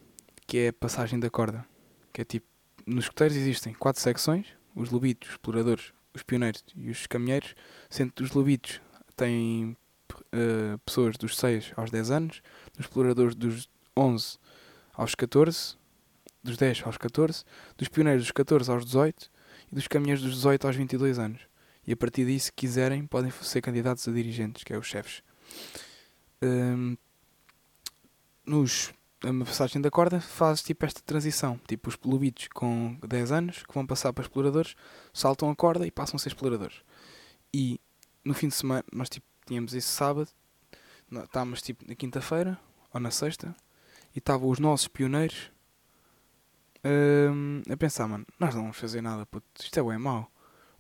que 0.47 0.59
é 0.59 0.69
a 0.69 0.73
passagem 0.73 1.19
da 1.19 1.31
corda. 1.31 1.65
Que 2.13 2.23
é 2.23 2.25
tipo, 2.25 2.47
nos 2.87 3.05
escoteiros 3.05 3.37
existem 3.37 3.73
quatro 3.73 4.03
secções, 4.03 4.47
os 4.75 4.91
lobitos, 4.91 5.29
os 5.29 5.35
exploradores, 5.35 5.93
os 6.15 6.23
pioneiros 6.23 6.65
e 6.75 6.91
os 6.91 7.07
caminheiros, 7.07 7.55
sendo 7.89 8.13
que 8.13 8.23
os 8.23 8.33
lobitos 8.33 8.81
têm 9.17 9.77
eh, 10.33 10.77
pessoas 10.85 11.17
dos 11.17 11.37
6 11.37 11.73
aos 11.77 11.91
10 11.91 12.11
anos, 12.11 12.43
dos 12.77 12.87
exploradores 12.87 13.35
dos 13.35 13.69
11 13.97 14.39
aos 14.93 15.15
14, 15.15 15.78
dos 16.49 16.57
10 16.57 16.83
aos 16.85 16.97
14, 16.97 17.45
dos 17.77 17.89
pioneiros 17.89 18.25
dos 18.25 18.33
14 18.33 18.71
aos 18.71 18.85
18 18.85 19.31
e 19.71 19.75
dos 19.75 19.87
caminheiros 19.87 20.23
dos 20.23 20.35
18 20.35 20.67
aos 20.67 20.77
22 20.77 21.19
anos. 21.19 21.41
E 21.87 21.93
a 21.93 21.97
partir 21.97 22.27
disso, 22.27 22.47
se 22.47 22.53
quiserem, 22.53 23.07
podem 23.07 23.31
ser 23.31 23.63
candidatos 23.63 24.07
a 24.07 24.13
dirigentes, 24.13 24.63
que 24.63 24.73
é 24.73 24.79
os 24.79 24.87
chefes. 24.87 25.23
Hum, 26.43 26.97
nos, 28.45 28.93
na 29.23 29.45
passagem 29.45 29.81
da 29.81 29.91
corda 29.91 30.21
faz 30.21 30.63
tipo 30.63 30.85
esta 30.85 31.01
transição. 31.01 31.59
Tipo 31.67 31.89
os 31.89 31.99
lobitos 32.05 32.49
com 32.49 32.99
10 33.07 33.33
anos 33.33 33.63
que 33.63 33.75
vão 33.75 33.87
passar 33.87 34.13
para 34.13 34.23
exploradores, 34.23 34.75
saltam 35.13 35.51
a 35.51 35.57
corda 35.57 35.87
e 35.87 35.91
passam 35.91 36.17
a 36.17 36.19
ser 36.19 36.29
exploradores. 36.29 36.83
E 37.55 37.81
no 38.25 38.35
fim 38.35 38.49
de 38.49 38.55
semana, 38.55 38.85
nós 38.93 39.09
tipo, 39.09 39.27
tínhamos 39.47 39.73
esse 39.75 39.89
sábado, 39.89 40.29
estávamos 41.11 41.63
tipo 41.63 41.87
na 41.89 41.95
quinta-feira 41.95 42.59
ou 42.93 43.01
na 43.01 43.11
sexta, 43.11 43.57
e 44.15 44.19
estavam 44.19 44.49
os 44.49 44.59
nossos 44.59 44.89
pioneiros 44.89 45.51
a 47.71 47.77
pensar, 47.77 48.07
mano, 48.09 48.27
nós 48.39 48.55
não 48.55 48.63
vamos 48.63 48.77
fazer 48.77 49.01
nada, 49.01 49.27
puto, 49.27 49.47
isto 49.61 49.79
é 49.79 49.83
bem 49.83 49.99
mau. 49.99 50.31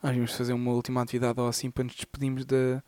Nós 0.03 0.15
vamos 0.15 0.33
fazer 0.33 0.53
uma 0.53 0.73
última 0.73 1.03
atividade 1.03 1.41
ou 1.41 1.49
assim 1.49 1.71
para 1.71 1.85
nos 1.85 1.95
despedirmos 1.95 2.45
da, 2.45 2.83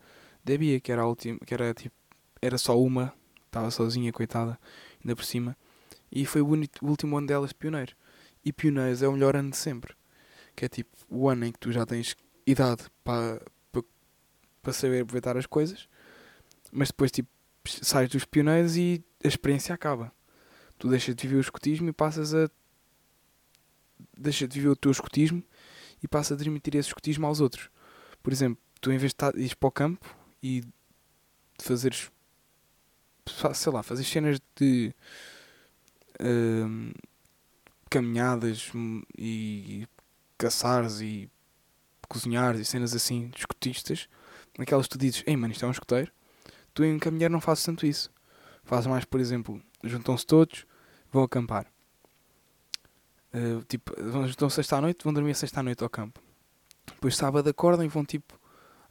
da 0.44 0.56
Bia, 0.56 0.80
que 0.80 0.92
era 0.92 1.02
a 1.02 1.06
última, 1.06 1.38
que 1.40 1.52
era 1.52 1.74
tipo, 1.74 1.94
era 2.40 2.56
só 2.56 2.80
uma, 2.80 3.12
estava 3.46 3.70
sozinha, 3.70 4.12
coitada, 4.12 4.58
ainda 5.02 5.16
por 5.16 5.24
cima. 5.24 5.56
E 6.10 6.24
foi 6.24 6.40
o, 6.40 6.46
o 6.48 6.86
último 6.86 7.16
ano 7.16 7.26
delas 7.26 7.52
pioneiro. 7.52 7.94
E 8.44 8.52
pioneiros 8.52 9.02
é 9.02 9.08
o 9.08 9.12
melhor 9.12 9.36
ano 9.36 9.50
de 9.50 9.56
sempre. 9.56 9.94
Que 10.56 10.64
é 10.64 10.68
tipo 10.68 10.90
o 11.08 11.28
ano 11.28 11.44
em 11.44 11.52
que 11.52 11.58
tu 11.58 11.70
já 11.70 11.84
tens 11.84 12.16
idade 12.46 12.84
para, 13.04 13.40
para, 13.70 13.82
para 14.62 14.72
saber 14.72 15.02
aproveitar 15.02 15.36
as 15.36 15.46
coisas, 15.46 15.88
mas 16.72 16.88
depois 16.88 17.10
tipo 17.10 17.28
sais 17.66 18.08
dos 18.08 18.24
pioneiros 18.24 18.76
e 18.76 19.04
a 19.24 19.28
experiência 19.28 19.74
acaba. 19.74 20.12
Tu 20.78 20.88
deixas 20.88 21.14
de 21.14 21.22
viver 21.22 21.36
o 21.36 21.40
escotismo 21.40 21.88
e 21.88 21.92
passas 21.92 22.34
a. 22.34 22.50
deixas 24.16 24.48
de 24.48 24.54
viver 24.58 24.68
o 24.70 24.76
teu 24.76 24.90
escotismo 24.90 25.42
e 26.02 26.08
passas 26.08 26.32
a 26.32 26.36
transmitir 26.36 26.76
esse 26.76 26.88
escotismo 26.88 27.26
aos 27.26 27.40
outros. 27.40 27.68
Por 28.22 28.32
exemplo, 28.32 28.62
tu 28.80 28.90
em 28.92 28.98
vez 28.98 29.12
de 29.12 29.40
ires 29.40 29.54
para 29.54 29.68
o 29.68 29.72
campo 29.72 30.16
e 30.42 30.62
fazeres. 31.60 32.10
fa- 33.28 33.54
sei 33.54 33.72
lá, 33.72 33.82
fazer 33.82 34.04
cenas 34.04 34.40
de. 34.56 34.94
hum, 36.20 36.92
caminhadas 37.90 38.70
e 39.18 39.86
caçares 40.38 41.00
e 41.00 41.28
cozinhares 42.08 42.60
e 42.60 42.64
cenas 42.64 42.94
assim, 42.94 43.30
escotistas, 43.36 44.08
naquelas 44.58 44.86
que 44.86 44.92
tu 44.92 44.98
dizes, 44.98 45.22
ei 45.26 45.36
mano, 45.36 45.52
isto 45.52 45.64
é 45.64 45.68
um 45.68 45.72
escoteiro, 45.72 46.10
tu 46.74 46.84
em 46.84 46.98
caminhar 46.98 47.30
não 47.30 47.40
fazes 47.40 47.64
tanto 47.64 47.86
isso. 47.86 48.10
Fazes 48.64 48.86
mais, 48.86 49.04
por 49.04 49.20
exemplo, 49.20 49.60
juntam-se 49.82 50.26
todos, 50.26 50.66
vão 51.10 51.22
acampar. 51.24 51.66
Uh, 53.32 53.62
tipo, 53.64 53.92
juntam-se 54.26 54.56
sexta 54.56 54.76
à 54.76 54.80
noite, 54.80 55.04
vão 55.04 55.12
dormir 55.12 55.34
sexta 55.34 55.60
à 55.60 55.62
noite 55.62 55.82
ao 55.82 55.90
campo. 55.90 56.20
Depois 56.86 57.16
sábado 57.16 57.48
acordam 57.48 57.84
e 57.84 57.88
vão 57.88 58.04
tipo 58.04 58.38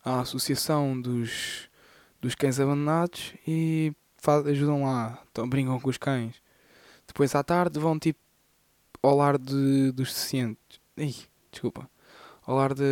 à 0.03 0.21
associação 0.21 0.99
dos, 0.99 1.69
dos 2.21 2.35
cães 2.35 2.59
abandonados 2.59 3.33
e 3.45 3.93
faz, 4.17 4.45
ajudam 4.47 4.83
lá, 4.83 5.21
então, 5.31 5.47
brincam 5.47 5.79
com 5.79 5.89
os 5.89 5.97
cães. 5.97 6.41
Depois 7.07 7.35
à 7.35 7.43
tarde 7.43 7.79
vão 7.79 7.99
tipo 7.99 8.19
ao 9.01 9.15
lar 9.15 9.37
de, 9.37 9.91
dos 9.91 10.09
deficientes. 10.09 10.79
Ih, 10.97 11.15
desculpa. 11.51 11.89
Ao 12.45 12.55
lar 12.55 12.73
de, 12.73 12.83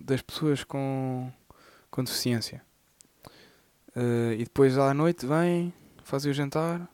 das 0.00 0.22
pessoas 0.22 0.64
com, 0.64 1.32
com 1.90 2.04
deficiência. 2.04 2.62
Uh, 3.96 4.32
e 4.34 4.44
depois 4.44 4.76
à 4.76 4.92
noite 4.92 5.26
vêm, 5.26 5.72
fazem 6.04 6.30
o 6.30 6.34
jantar, 6.34 6.86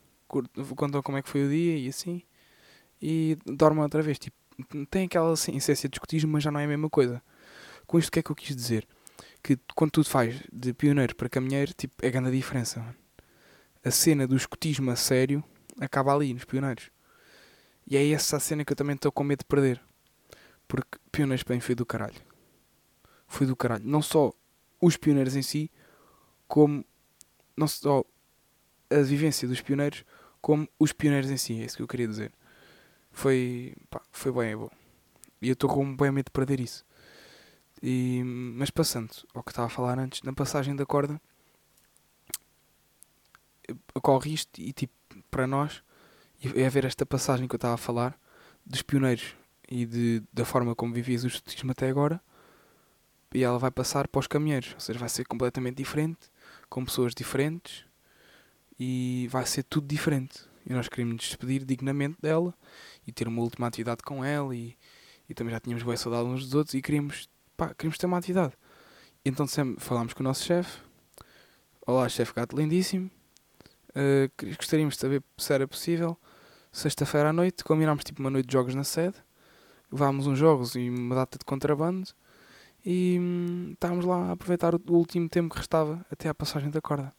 contam 0.76 1.02
como 1.02 1.18
é 1.18 1.22
que 1.22 1.28
foi 1.28 1.44
o 1.44 1.50
dia 1.50 1.76
e 1.76 1.88
assim. 1.88 2.22
E 3.02 3.36
dormem 3.44 3.82
outra 3.82 4.00
vez. 4.00 4.18
Tipo, 4.18 4.36
tem 4.88 5.06
aquela 5.06 5.32
assim, 5.32 5.56
essência 5.56 5.88
de 5.88 5.96
escotismo, 5.96 6.32
mas 6.32 6.44
já 6.44 6.50
não 6.50 6.60
é 6.60 6.64
a 6.64 6.68
mesma 6.68 6.88
coisa. 6.88 7.20
Com 7.86 7.98
isto 7.98 8.08
o 8.08 8.12
que 8.12 8.20
é 8.20 8.22
que 8.22 8.30
eu 8.30 8.36
quis 8.36 8.54
dizer? 8.54 8.86
Que 9.42 9.58
quando 9.74 9.90
tu 9.90 10.04
faz 10.04 10.40
de 10.52 10.72
pioneiro 10.72 11.16
para 11.16 11.28
caminheiro, 11.28 11.72
tipo, 11.74 11.94
é 12.00 12.10
grande 12.10 12.28
a 12.28 12.32
diferença. 12.32 12.84
A 13.84 13.90
cena 13.90 14.26
do 14.26 14.36
escotismo 14.36 14.90
a 14.92 14.96
sério 14.96 15.42
acaba 15.80 16.14
ali, 16.14 16.32
nos 16.32 16.44
pioneiros. 16.44 16.90
E 17.86 17.96
é 17.96 18.08
essa 18.10 18.36
a 18.36 18.40
cena 18.40 18.64
que 18.64 18.72
eu 18.72 18.76
também 18.76 18.94
estou 18.94 19.10
com 19.10 19.24
medo 19.24 19.40
de 19.40 19.46
perder. 19.46 19.80
Porque 20.68 20.98
pioneiros 21.10 21.42
bem 21.42 21.58
foi 21.58 21.74
do 21.74 21.84
caralho. 21.84 22.14
Foi 23.26 23.46
do 23.46 23.56
caralho. 23.56 23.84
Não 23.84 24.00
só 24.00 24.32
os 24.80 24.96
pioneiros 24.96 25.34
em 25.34 25.42
si, 25.42 25.70
como 26.46 26.84
não 27.56 27.66
só 27.66 28.04
a 28.88 29.02
vivência 29.02 29.48
dos 29.48 29.60
pioneiros, 29.60 30.04
como 30.40 30.68
os 30.78 30.92
pioneiros 30.92 31.30
em 31.30 31.36
si. 31.36 31.60
É 31.60 31.64
isso 31.64 31.76
que 31.76 31.82
eu 31.82 31.88
queria 31.88 32.06
dizer. 32.06 32.32
Foi, 33.12 33.74
pá, 33.90 34.00
foi 34.10 34.32
bem 34.32 34.56
bom. 34.56 34.70
E 35.40 35.48
eu 35.48 35.52
estou 35.52 35.68
com 35.68 35.96
bem 35.96 36.10
medo 36.10 36.26
de 36.26 36.30
perder 36.30 36.60
isso. 36.60 36.84
E, 37.82 38.22
mas 38.24 38.70
passando 38.70 39.10
ao 39.34 39.42
que 39.42 39.50
estava 39.50 39.66
a 39.66 39.70
falar 39.70 39.98
antes, 39.98 40.22
na 40.22 40.32
passagem 40.32 40.74
da 40.74 40.86
corda, 40.86 41.20
ocorre 43.94 44.32
isto 44.32 44.60
e 44.60 44.72
tipo, 44.72 44.94
para 45.30 45.46
nós, 45.46 45.82
é 46.42 46.68
ver 46.68 46.84
esta 46.84 47.04
passagem 47.04 47.48
que 47.48 47.54
eu 47.54 47.58
estava 47.58 47.74
a 47.74 47.78
falar, 47.78 48.18
dos 48.64 48.82
pioneiros 48.82 49.34
e 49.68 49.84
de, 49.84 50.22
da 50.32 50.44
forma 50.44 50.74
como 50.74 50.94
vivias 50.94 51.24
o 51.24 51.26
escotismo 51.26 51.72
até 51.72 51.88
agora, 51.88 52.20
e 53.34 53.42
ela 53.42 53.58
vai 53.58 53.70
passar 53.70 54.06
para 54.06 54.18
os 54.20 54.26
caminheiros, 54.26 54.74
ou 54.74 54.80
seja, 54.80 54.98
vai 54.98 55.08
ser 55.08 55.24
completamente 55.24 55.76
diferente, 55.76 56.30
com 56.68 56.84
pessoas 56.84 57.14
diferentes 57.14 57.84
e 58.78 59.28
vai 59.30 59.46
ser 59.46 59.62
tudo 59.62 59.86
diferente. 59.86 60.51
E 60.66 60.72
nós 60.72 60.88
queríamos 60.88 61.16
nos 61.16 61.24
despedir 61.26 61.64
dignamente 61.64 62.16
dela 62.20 62.54
e 63.06 63.12
ter 63.12 63.26
uma 63.26 63.42
última 63.42 63.66
atividade 63.66 64.02
com 64.02 64.24
ela 64.24 64.54
e, 64.54 64.76
e 65.28 65.34
também 65.34 65.52
já 65.52 65.60
tínhamos 65.60 65.82
boa 65.82 65.96
saudade 65.96 66.28
uns 66.28 66.44
dos 66.44 66.54
outros 66.54 66.74
e 66.74 66.82
queríamos, 66.82 67.28
pá, 67.56 67.74
queríamos 67.74 67.98
ter 67.98 68.06
uma 68.06 68.18
atividade. 68.18 68.54
Então 69.24 69.46
sempre 69.46 69.82
falámos 69.82 70.12
com 70.14 70.20
o 70.20 70.24
nosso 70.24 70.44
chefe. 70.44 70.80
Olá, 71.86 72.08
chefe 72.08 72.32
gato 72.32 72.56
lindíssimo. 72.56 73.10
Uh, 73.90 74.30
gostaríamos 74.56 74.94
de 74.94 75.00
saber 75.00 75.22
se 75.36 75.52
era 75.52 75.66
possível. 75.66 76.16
Sexta-feira 76.70 77.30
à 77.30 77.32
noite, 77.32 77.64
combinámos 77.64 78.04
tipo 78.04 78.20
uma 78.20 78.30
noite 78.30 78.46
de 78.46 78.52
jogos 78.52 78.74
na 78.74 78.84
sede. 78.84 79.16
Levámos 79.90 80.26
uns 80.26 80.38
jogos 80.38 80.74
e 80.74 80.88
uma 80.88 81.14
data 81.14 81.38
de 81.38 81.44
contrabando. 81.44 82.08
E 82.84 83.18
hum, 83.20 83.70
estávamos 83.72 84.04
lá 84.04 84.28
a 84.28 84.32
aproveitar 84.32 84.74
o 84.74 84.80
último 84.88 85.28
tempo 85.28 85.54
que 85.54 85.58
restava 85.58 86.04
até 86.10 86.28
à 86.28 86.34
passagem 86.34 86.70
da 86.70 86.80
corda. 86.80 87.12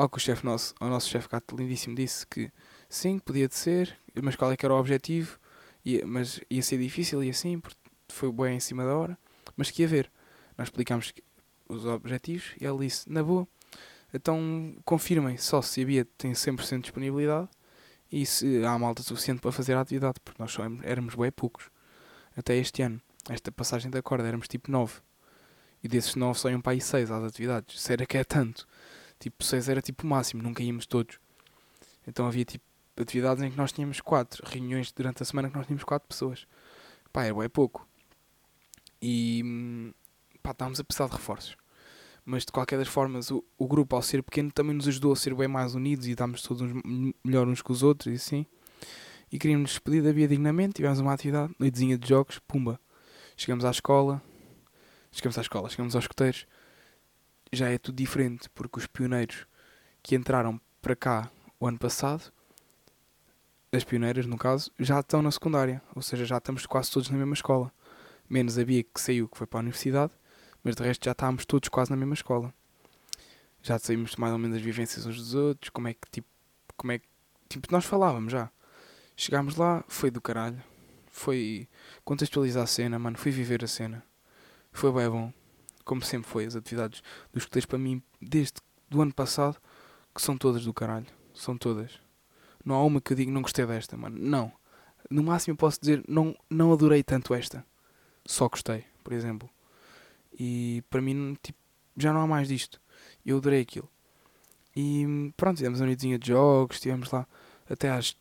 Algo 0.00 0.12
que 0.12 0.16
o 0.16 0.20
chefe 0.20 0.46
nosso, 0.46 0.74
o 0.80 0.86
nosso 0.86 1.10
chefe 1.10 1.28
gato 1.28 1.54
lindíssimo 1.54 1.94
disse 1.94 2.26
que 2.26 2.50
sim, 2.88 3.18
podia 3.18 3.46
de 3.46 3.54
ser, 3.54 3.94
mas 4.22 4.34
qual 4.34 4.50
é 4.50 4.56
que 4.56 4.64
era 4.64 4.72
o 4.72 4.78
objetivo? 4.78 5.38
Ia, 5.84 6.06
mas 6.06 6.40
ia 6.48 6.62
ser 6.62 6.78
difícil 6.78 7.22
e 7.22 7.28
assim, 7.28 7.60
porque 7.60 7.76
foi 8.08 8.32
bem 8.32 8.56
em 8.56 8.60
cima 8.60 8.82
da 8.82 8.96
hora, 8.96 9.18
mas 9.58 9.70
que 9.70 9.82
ia 9.82 9.88
ver. 9.88 10.10
Nós 10.56 10.68
explicámos 10.68 11.12
os 11.68 11.84
objetivos 11.84 12.54
e 12.58 12.64
ele 12.64 12.78
disse, 12.78 13.12
na 13.12 13.22
boa, 13.22 13.46
então 14.14 14.74
confirmem 14.86 15.36
só 15.36 15.60
se 15.60 15.82
havia 15.82 16.06
tem 16.16 16.32
100% 16.32 16.76
de 16.76 16.80
disponibilidade 16.84 17.50
e 18.10 18.24
se 18.24 18.64
há 18.64 18.78
malta 18.78 19.02
suficiente 19.02 19.42
para 19.42 19.52
fazer 19.52 19.74
a 19.74 19.82
atividade, 19.82 20.18
porque 20.24 20.42
nós 20.42 20.50
só 20.50 20.62
éramos 20.82 21.14
bem 21.14 21.30
poucos 21.30 21.66
até 22.34 22.56
este 22.56 22.80
ano. 22.80 23.02
Esta 23.28 23.52
passagem 23.52 23.90
da 23.90 24.00
corda 24.00 24.26
éramos 24.26 24.48
tipo 24.48 24.72
9. 24.72 24.94
E 25.84 25.88
desses 25.88 26.14
9 26.14 26.38
só 26.38 26.48
iam 26.48 26.62
para 26.62 26.72
aí 26.72 26.80
6 26.80 27.10
às 27.10 27.22
atividades. 27.22 27.82
Se 27.82 27.92
era 27.92 28.06
que 28.06 28.16
é 28.16 28.24
tanto. 28.24 28.66
Tipo, 29.20 29.44
6 29.44 29.68
era 29.68 29.82
tipo 29.82 30.04
o 30.04 30.06
máximo, 30.08 30.42
nunca 30.42 30.62
íamos 30.62 30.86
todos. 30.86 31.20
Então 32.06 32.26
havia 32.26 32.44
tipo 32.44 32.64
atividades 32.96 33.42
em 33.44 33.50
que 33.50 33.56
nós 33.56 33.70
tínhamos 33.70 34.00
4. 34.00 34.42
Reuniões 34.46 34.90
durante 34.90 35.22
a 35.22 35.26
semana 35.26 35.50
que 35.50 35.56
nós 35.56 35.66
tínhamos 35.66 35.84
4 35.84 36.08
pessoas. 36.08 36.46
Pá, 37.12 37.24
era 37.24 37.34
bem 37.34 37.48
pouco. 37.48 37.86
E 39.00 39.92
pá, 40.42 40.52
estávamos 40.52 40.80
a 40.80 40.84
precisar 40.84 41.06
de 41.06 41.12
reforços. 41.12 41.56
Mas 42.24 42.44
de 42.44 42.52
qualquer 42.52 42.78
das 42.78 42.88
formas, 42.88 43.30
o, 43.30 43.44
o 43.58 43.66
grupo, 43.66 43.94
ao 43.94 44.02
ser 44.02 44.22
pequeno, 44.22 44.50
também 44.50 44.74
nos 44.74 44.88
ajudou 44.88 45.12
a 45.12 45.16
ser 45.16 45.34
bem 45.34 45.48
mais 45.48 45.74
unidos 45.74 46.06
e 46.06 46.12
estávamos 46.12 46.42
todos 46.42 46.62
uns, 46.62 46.82
melhor 47.22 47.46
uns 47.46 47.60
com 47.60 47.72
os 47.72 47.82
outros 47.82 48.12
e 48.12 48.16
assim. 48.16 48.46
E 49.30 49.38
queríamos 49.38 49.62
nos 49.62 49.70
despedir 49.72 50.02
da 50.02 50.12
via 50.12 50.26
dignamente. 50.26 50.74
Tivemos 50.74 50.98
uma 50.98 51.12
atividade, 51.12 51.54
noitezinha 51.58 51.98
de 51.98 52.08
jogos, 52.08 52.38
pumba. 52.40 52.80
Chegamos 53.36 53.64
à 53.64 53.70
escola, 53.70 54.22
chegamos 55.12 55.36
à 55.38 55.40
escola, 55.42 55.68
chegamos 55.68 55.94
aos 55.94 56.04
escoteiros. 56.04 56.46
Já 57.52 57.68
é 57.68 57.78
tudo 57.78 57.96
diferente, 57.96 58.48
porque 58.50 58.78
os 58.78 58.86
pioneiros 58.86 59.46
que 60.02 60.14
entraram 60.14 60.60
para 60.80 60.96
cá 60.96 61.30
o 61.58 61.66
ano 61.66 61.78
passado, 61.78 62.32
as 63.72 63.84
pioneiras 63.84 64.26
no 64.26 64.38
caso, 64.38 64.70
já 64.78 65.00
estão 65.00 65.22
na 65.22 65.30
secundária. 65.30 65.82
Ou 65.94 66.02
seja, 66.02 66.24
já 66.24 66.38
estamos 66.38 66.66
quase 66.66 66.90
todos 66.90 67.10
na 67.10 67.18
mesma 67.18 67.34
escola. 67.34 67.72
Menos 68.28 68.58
a 68.58 68.64
Bia 68.64 68.82
que 68.82 69.00
saiu, 69.00 69.28
que 69.28 69.36
foi 69.36 69.46
para 69.46 69.58
a 69.58 69.62
universidade 69.62 70.12
mas 70.62 70.76
de 70.76 70.82
resto 70.82 71.04
já 71.04 71.12
estávamos 71.12 71.44
todos 71.44 71.68
quase 71.68 71.90
na 71.90 71.96
mesma 71.96 72.14
escola. 72.14 72.52
Já 73.62 73.78
saímos 73.78 74.16
mais 74.16 74.32
ou 74.32 74.38
menos 74.38 74.56
das 74.56 74.64
vivências 74.64 75.06
uns 75.06 75.16
dos 75.16 75.34
outros, 75.34 75.70
como 75.70 75.88
é 75.88 75.94
que 75.94 76.10
tipo, 76.10 76.28
como 76.76 76.92
é 76.92 76.98
que 76.98 77.06
tipo, 77.48 77.68
nós 77.70 77.84
falávamos 77.84 78.32
já. 78.32 78.50
Chegámos 79.16 79.56
lá, 79.56 79.84
foi 79.88 80.10
do 80.10 80.20
caralho. 80.20 80.62
Foi 81.10 81.68
contextualizar 82.04 82.62
a 82.62 82.66
cena, 82.66 82.98
mano, 82.98 83.18
fui 83.18 83.30
viver 83.30 83.64
a 83.64 83.66
cena. 83.66 84.02
Foi 84.72 84.92
bem 84.92 85.08
bom. 85.10 85.32
Como 85.84 86.02
sempre 86.02 86.30
foi, 86.30 86.44
as 86.44 86.56
atividades 86.56 87.02
dos 87.32 87.42
escuteiros 87.42 87.66
para 87.66 87.78
mim, 87.78 88.02
desde 88.20 88.54
do 88.88 89.00
ano 89.00 89.14
passado, 89.14 89.56
que 90.14 90.20
são 90.20 90.36
todas 90.36 90.64
do 90.64 90.74
caralho. 90.74 91.06
São 91.34 91.56
todas. 91.56 92.00
Não 92.64 92.74
há 92.74 92.84
uma 92.84 93.00
que 93.00 93.12
eu 93.12 93.16
digo 93.16 93.30
não 93.30 93.42
gostei 93.42 93.64
desta, 93.66 93.96
mano. 93.96 94.18
Não. 94.18 94.52
No 95.08 95.22
máximo 95.22 95.56
posso 95.56 95.80
dizer 95.80 96.02
não, 96.06 96.36
não 96.48 96.72
adorei 96.72 97.02
tanto 97.02 97.34
esta. 97.34 97.64
Só 98.26 98.48
gostei, 98.48 98.84
por 99.02 99.12
exemplo. 99.12 99.48
E 100.38 100.82
para 100.90 101.00
mim, 101.00 101.36
tipo, 101.42 101.58
já 101.96 102.12
não 102.12 102.20
há 102.20 102.26
mais 102.26 102.48
disto. 102.48 102.80
Eu 103.24 103.38
adorei 103.38 103.62
aquilo. 103.62 103.88
E 104.76 105.32
pronto, 105.36 105.56
fizemos 105.56 105.80
uma 105.80 105.86
noitezinha 105.86 106.18
de 106.18 106.28
jogos, 106.28 106.76
estivemos 106.76 107.10
lá 107.10 107.26
até 107.68 107.90
às 107.90 108.16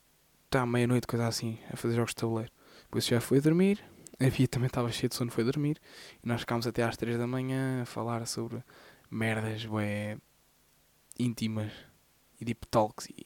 tá, 0.50 0.66
meia-noite, 0.66 1.08
coisa 1.08 1.28
assim, 1.28 1.60
a 1.72 1.78
fazer 1.78 1.96
jogos 1.96 2.12
de 2.12 2.16
tabuleiro. 2.16 2.52
Depois 2.84 3.06
já 3.06 3.22
foi 3.22 3.38
a 3.38 3.42
dormir, 3.42 3.84
a 4.20 4.30
Via 4.30 4.48
também 4.48 4.68
estava 4.68 4.92
cheia 4.92 5.08
de 5.08 5.16
sono, 5.16 5.32
foi 5.32 5.44
dormir. 5.44 5.80
E 6.22 6.28
nós 6.28 6.42
ficámos 6.42 6.68
até 6.68 6.84
às 6.84 6.98
3 6.98 7.18
da 7.18 7.26
manhã 7.26 7.84
a 7.84 7.86
falar 7.86 8.26
sobre 8.28 8.62
merdas 9.10 9.66
bué, 9.66 10.18
íntimas 11.18 11.72
e 12.40 12.46
deep 12.46 12.68
talks 12.68 13.08
e, 13.08 13.26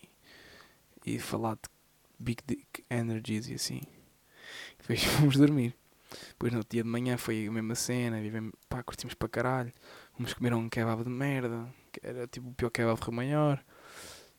e 1.06 1.20
falar 1.20 1.56
de 1.56 1.70
big 2.20 2.44
dick 2.46 2.86
energies 2.90 3.50
e 3.50 3.56
assim. 3.56 3.82
Depois 4.80 5.04
fomos 5.04 5.36
dormir. 5.36 5.76
Depois 6.30 6.54
no 6.54 6.64
dia 6.64 6.84
de 6.84 6.90
manhã 6.90 7.18
foi 7.18 7.48
a 7.48 7.52
mesma 7.52 7.74
cena, 7.74 8.22
vivemos, 8.22 8.54
pá, 8.70 8.84
curtimos 8.84 9.16
para 9.16 9.28
caralho. 9.28 9.74
Fomos 10.14 10.34
comer 10.34 10.54
um 10.54 10.70
kebab 10.70 11.04
de 11.04 11.10
merda, 11.10 11.68
que 11.92 12.00
era 12.04 12.28
tipo 12.28 12.50
o 12.50 12.54
pior 12.54 12.70
kebab 12.70 13.02
Rio 13.02 13.14
Maior. 13.14 13.64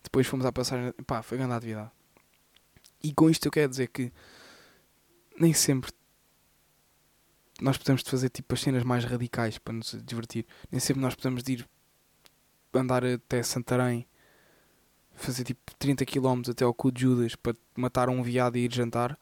Depois 0.05 0.25
fomos 0.25 0.47
à 0.47 0.53
passagem, 0.53 0.93
pá, 1.05 1.21
foi 1.21 1.37
grande 1.37 1.55
atividade. 1.55 1.91
E 3.03 3.13
com 3.13 3.29
isto 3.29 3.47
eu 3.47 3.51
quero 3.51 3.69
dizer 3.69 3.89
que 3.89 4.13
nem 5.39 5.53
sempre 5.53 5.91
nós 7.61 7.79
podemos 7.79 8.03
fazer 8.03 8.29
tipo 8.29 8.53
as 8.55 8.61
cenas 8.61 8.83
mais 8.83 9.05
radicais 9.05 9.59
para 9.59 9.75
nos 9.75 9.97
divertir. 10.05 10.47
Nem 10.71 10.81
sempre 10.81 11.03
nós 11.03 11.15
podemos 11.15 11.47
ir 11.49 11.69
andar 12.73 13.05
até 13.05 13.43
Santarém, 13.43 14.07
fazer 15.15 15.45
tipo 15.45 15.75
30 15.79 16.05
km 16.05 16.43
até 16.51 16.65
ao 16.65 16.75
cu 16.75 16.91
de 16.91 17.03
Judas 17.03 17.37
para 17.37 17.57
matar 17.77 18.09
um 18.09 18.23
viado 18.23 18.57
e 18.57 18.65
ir 18.65 18.73
jantar 18.73 19.19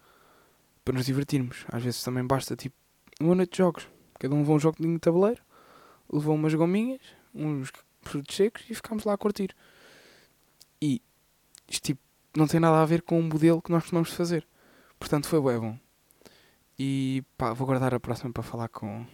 para 0.85 0.95
nos 0.95 1.07
divertirmos. 1.07 1.65
Às 1.69 1.83
vezes 1.83 2.03
também 2.03 2.27
basta 2.27 2.57
tipo 2.57 2.77
uma 3.21 3.35
noite 3.35 3.53
de 3.53 3.59
jogos. 3.59 3.87
Cada 4.19 4.35
um 4.35 4.39
levou 4.39 4.57
um 4.57 4.61
jogo 4.61 4.77
de 4.81 4.99
tabuleiro, 4.99 5.43
levou 6.11 6.35
umas 6.35 6.55
gominhas, 6.55 7.03
uns 7.35 7.71
frutos 8.03 8.35
secos 8.35 8.63
e 8.69 8.75
ficámos 8.75 9.05
lá 9.05 9.15
a 9.15 9.19
curtir. 9.19 9.55
E 10.81 11.03
isto 11.69 11.85
tipo, 11.85 12.01
não 12.37 12.47
tem 12.47 12.61
nada 12.61 12.81
a 12.81 12.87
ver 12.87 13.03
com 13.03 13.19
o 13.19 13.23
modelo 13.23 13.61
que 13.61 13.71
nós 13.71 13.83
costumamos 13.83 14.11
fazer. 14.11 14.47
Portanto 14.99 15.27
foi 15.27 15.41
bem 15.41 15.61
bom. 15.61 15.79
E 16.85 17.23
pá, 17.39 17.53
vou 17.53 17.65
guardar 17.65 17.95
a 17.95 18.01
próxima 18.01 18.33
para 18.33 18.43
falar 18.43 18.67
com, 18.67 19.07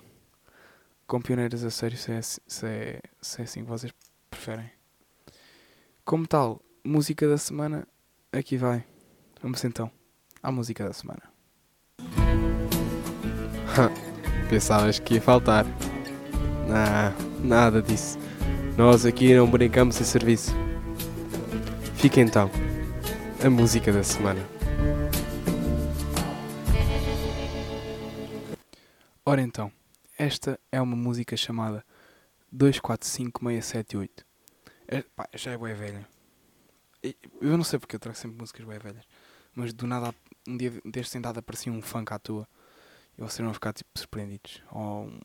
com 1.06 1.20
pioneiras 1.20 1.62
a 1.62 1.70
sério 1.70 1.98
se 1.98 2.10
é, 2.10 2.22
se, 2.22 2.40
é, 2.66 3.02
se 3.20 3.42
é 3.42 3.44
assim 3.44 3.62
que 3.62 3.68
vocês 3.68 3.92
preferem. 4.30 4.70
Como 6.02 6.26
tal, 6.26 6.62
música 6.82 7.28
da 7.28 7.36
semana, 7.36 7.86
aqui 8.32 8.56
vai. 8.56 8.86
Vamos 9.42 9.62
então 9.64 9.90
à 10.42 10.50
música 10.50 10.82
da 10.82 10.94
semana. 10.94 11.20
Pensavas 14.48 14.98
que 14.98 15.16
ia 15.16 15.20
faltar. 15.20 15.66
Não, 16.66 17.46
nada 17.46 17.82
disso. 17.82 18.18
Nós 18.78 19.04
aqui 19.04 19.34
não 19.34 19.46
brincamos 19.46 20.00
em 20.00 20.04
serviço. 20.04 20.54
Fica 21.96 22.18
então 22.22 22.50
a 23.44 23.50
música 23.50 23.92
da 23.92 24.02
semana. 24.02 24.57
Ora 29.28 29.42
então, 29.42 29.70
esta 30.18 30.58
é 30.72 30.80
uma 30.80 30.96
música 30.96 31.36
chamada 31.36 31.84
245678. 32.50 34.24
É, 34.86 35.02
pá, 35.02 35.28
já 35.34 35.50
é 35.50 35.58
bué 35.58 35.74
velha. 35.74 36.08
Eu 37.38 37.58
não 37.58 37.62
sei 37.62 37.78
porque 37.78 37.94
eu 37.94 38.00
trago 38.00 38.16
sempre 38.16 38.38
músicas 38.38 38.64
bué 38.64 38.78
velhas, 38.78 39.04
mas 39.54 39.74
do 39.74 39.86
nada, 39.86 40.14
um 40.48 40.56
dia 40.56 40.72
deste 40.82 41.12
sem 41.12 41.20
aparecia 41.22 41.70
um 41.70 41.82
funk 41.82 42.10
à 42.10 42.18
toa 42.18 42.48
e 43.18 43.20
vocês 43.20 43.44
vão 43.44 43.52
ficar 43.52 43.74
tipo 43.74 43.90
surpreendidos. 43.94 44.62
Ou 44.70 45.04
um, 45.04 45.20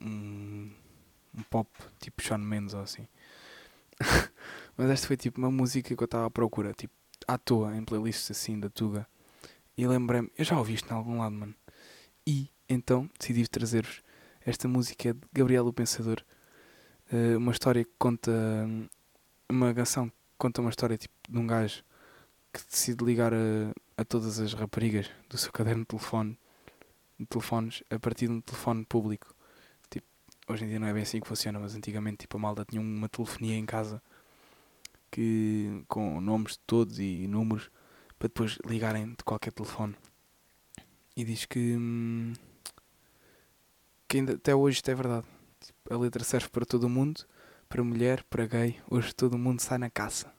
um, 0.00 0.72
um 1.36 1.42
pop 1.42 1.70
tipo 2.00 2.22
Sean 2.22 2.38
Mendes 2.38 2.72
ou 2.72 2.80
assim. 2.80 3.06
Mas 4.78 4.88
esta 4.88 5.06
foi 5.06 5.18
tipo 5.18 5.38
uma 5.38 5.50
música 5.50 5.94
que 5.94 6.02
eu 6.02 6.06
estava 6.06 6.24
à 6.24 6.30
procura, 6.30 6.72
tipo 6.72 6.94
à 7.26 7.36
toa, 7.36 7.76
em 7.76 7.84
playlists 7.84 8.30
assim 8.30 8.58
da 8.58 8.70
Tuga. 8.70 9.06
E 9.76 9.86
lembrei-me, 9.86 10.32
eu 10.38 10.44
já 10.46 10.56
ouvi 10.56 10.72
isto 10.72 10.90
em 10.90 10.96
algum 10.96 11.18
lado, 11.18 11.34
mano. 11.34 11.54
E 12.26 12.50
então 12.68 13.08
decidi 13.18 13.48
trazer-vos 13.48 14.02
esta 14.44 14.68
música 14.68 15.14
de 15.14 15.20
Gabriel 15.32 15.66
o 15.66 15.72
Pensador. 15.72 16.22
Uh, 17.12 17.38
uma 17.38 17.52
história 17.52 17.84
que 17.84 17.92
conta. 17.98 18.32
Uma 19.48 19.72
canção 19.72 20.08
que 20.08 20.14
conta 20.36 20.60
uma 20.60 20.70
história 20.70 20.98
tipo 20.98 21.14
de 21.28 21.38
um 21.38 21.46
gajo 21.46 21.82
que 22.52 22.60
decide 22.70 23.04
ligar 23.04 23.32
a, 23.32 23.72
a 23.96 24.04
todas 24.04 24.38
as 24.38 24.52
raparigas 24.52 25.10
do 25.28 25.38
seu 25.38 25.52
caderno 25.52 25.82
de 25.82 25.88
telefone 25.88 26.38
de 27.18 27.26
telefones 27.26 27.82
a 27.90 27.98
partir 27.98 28.26
de 28.26 28.34
um 28.34 28.40
telefone 28.40 28.84
público. 28.84 29.34
Tipo, 29.90 30.06
hoje 30.48 30.64
em 30.64 30.68
dia 30.68 30.78
não 30.78 30.86
é 30.86 30.92
bem 30.92 31.02
assim 31.02 31.20
que 31.20 31.26
funciona, 31.26 31.58
mas 31.58 31.74
antigamente 31.74 32.18
tipo, 32.18 32.36
a 32.36 32.40
malda 32.40 32.64
tinha 32.64 32.80
uma 32.80 33.08
telefonia 33.08 33.56
em 33.56 33.66
casa 33.66 34.02
que, 35.10 35.82
com 35.88 36.20
nomes 36.20 36.52
de 36.52 36.60
todos 36.60 36.98
e 36.98 37.26
números 37.26 37.70
para 38.18 38.28
depois 38.28 38.58
ligarem 38.66 39.10
de 39.10 39.24
qualquer 39.24 39.52
telefone. 39.52 39.94
E 41.16 41.24
diz 41.24 41.46
que, 41.46 41.76
hum, 41.76 42.32
que 44.08 44.16
ainda, 44.16 44.34
até 44.34 44.54
hoje 44.54 44.76
isto 44.76 44.90
é 44.90 44.94
verdade. 44.94 45.26
Tipo, 45.60 45.94
a 45.94 45.98
letra 45.98 46.24
serve 46.24 46.48
para 46.48 46.64
todo 46.64 46.88
mundo, 46.88 47.26
para 47.68 47.84
mulher, 47.84 48.24
para 48.24 48.46
gay, 48.46 48.80
hoje 48.90 49.14
todo 49.14 49.38
mundo 49.38 49.60
sai 49.60 49.78
na 49.78 49.90
caça. 49.90 50.32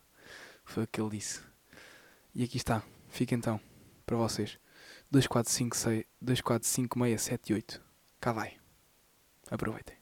Foi 0.65 0.83
o 0.83 0.87
que 0.87 0.99
ele 0.99 1.11
disse. 1.11 1.41
E 2.33 2.43
aqui 2.43 2.57
está. 2.57 2.83
Fica 3.07 3.35
então, 3.35 3.59
para 4.05 4.17
vocês. 4.17 4.57
2456 5.11 6.05
245678. 6.21 7.81
Cá 8.19 8.31
vai. 8.31 8.57
Aproveitem. 9.49 9.98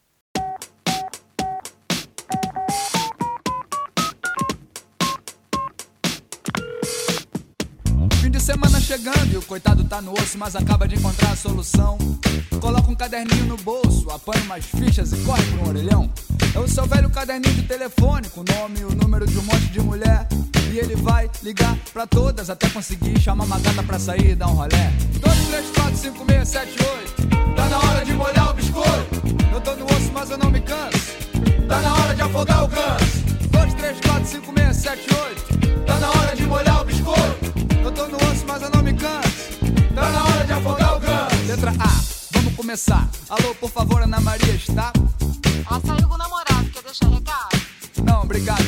Semana 8.48 8.80
chegando 8.80 9.34
e 9.34 9.36
o 9.36 9.42
coitado 9.42 9.84
tá 9.84 10.02
no 10.02 10.14
osso, 10.14 10.38
mas 10.38 10.56
acaba 10.56 10.88
de 10.88 10.96
encontrar 10.96 11.32
a 11.32 11.36
solução. 11.36 11.98
Coloca 12.62 12.90
um 12.90 12.96
caderninho 12.96 13.44
no 13.44 13.58
bolso, 13.58 14.10
apanha 14.10 14.42
umas 14.44 14.64
fichas 14.64 15.12
e 15.12 15.18
corre 15.18 15.44
um 15.58 15.68
orelhão. 15.68 16.10
É 16.56 16.60
o 16.60 16.66
seu 16.66 16.86
velho 16.86 17.10
caderninho 17.10 17.54
de 17.56 17.64
telefone, 17.64 18.30
com 18.30 18.40
o 18.40 18.46
nome 18.46 18.80
e 18.80 18.86
o 18.86 18.96
número 18.96 19.28
de 19.28 19.38
um 19.38 19.42
monte 19.42 19.66
de 19.66 19.82
mulher. 19.82 20.26
E 20.72 20.80
ele 20.80 20.96
vai 20.96 21.30
ligar 21.44 21.76
pra 21.92 22.08
todas 22.08 22.50
até 22.50 22.70
conseguir 22.70 23.20
chamar 23.20 23.44
uma 23.44 23.60
gata 23.60 23.84
pra 23.84 24.00
sair 24.00 24.32
e 24.32 24.36
dar 24.36 24.48
um 24.48 24.54
rolé. 24.54 24.94
2, 25.20 25.48
3, 25.50 25.66
4, 25.76 25.98
5, 25.98 26.26
6, 26.26 26.48
7, 26.48 26.72
8. 26.72 27.54
Tá 27.54 27.68
na 27.68 27.78
hora 27.80 28.06
de 28.06 28.14
molhar 28.14 28.52
o 28.52 28.54
biscoito. 28.54 28.67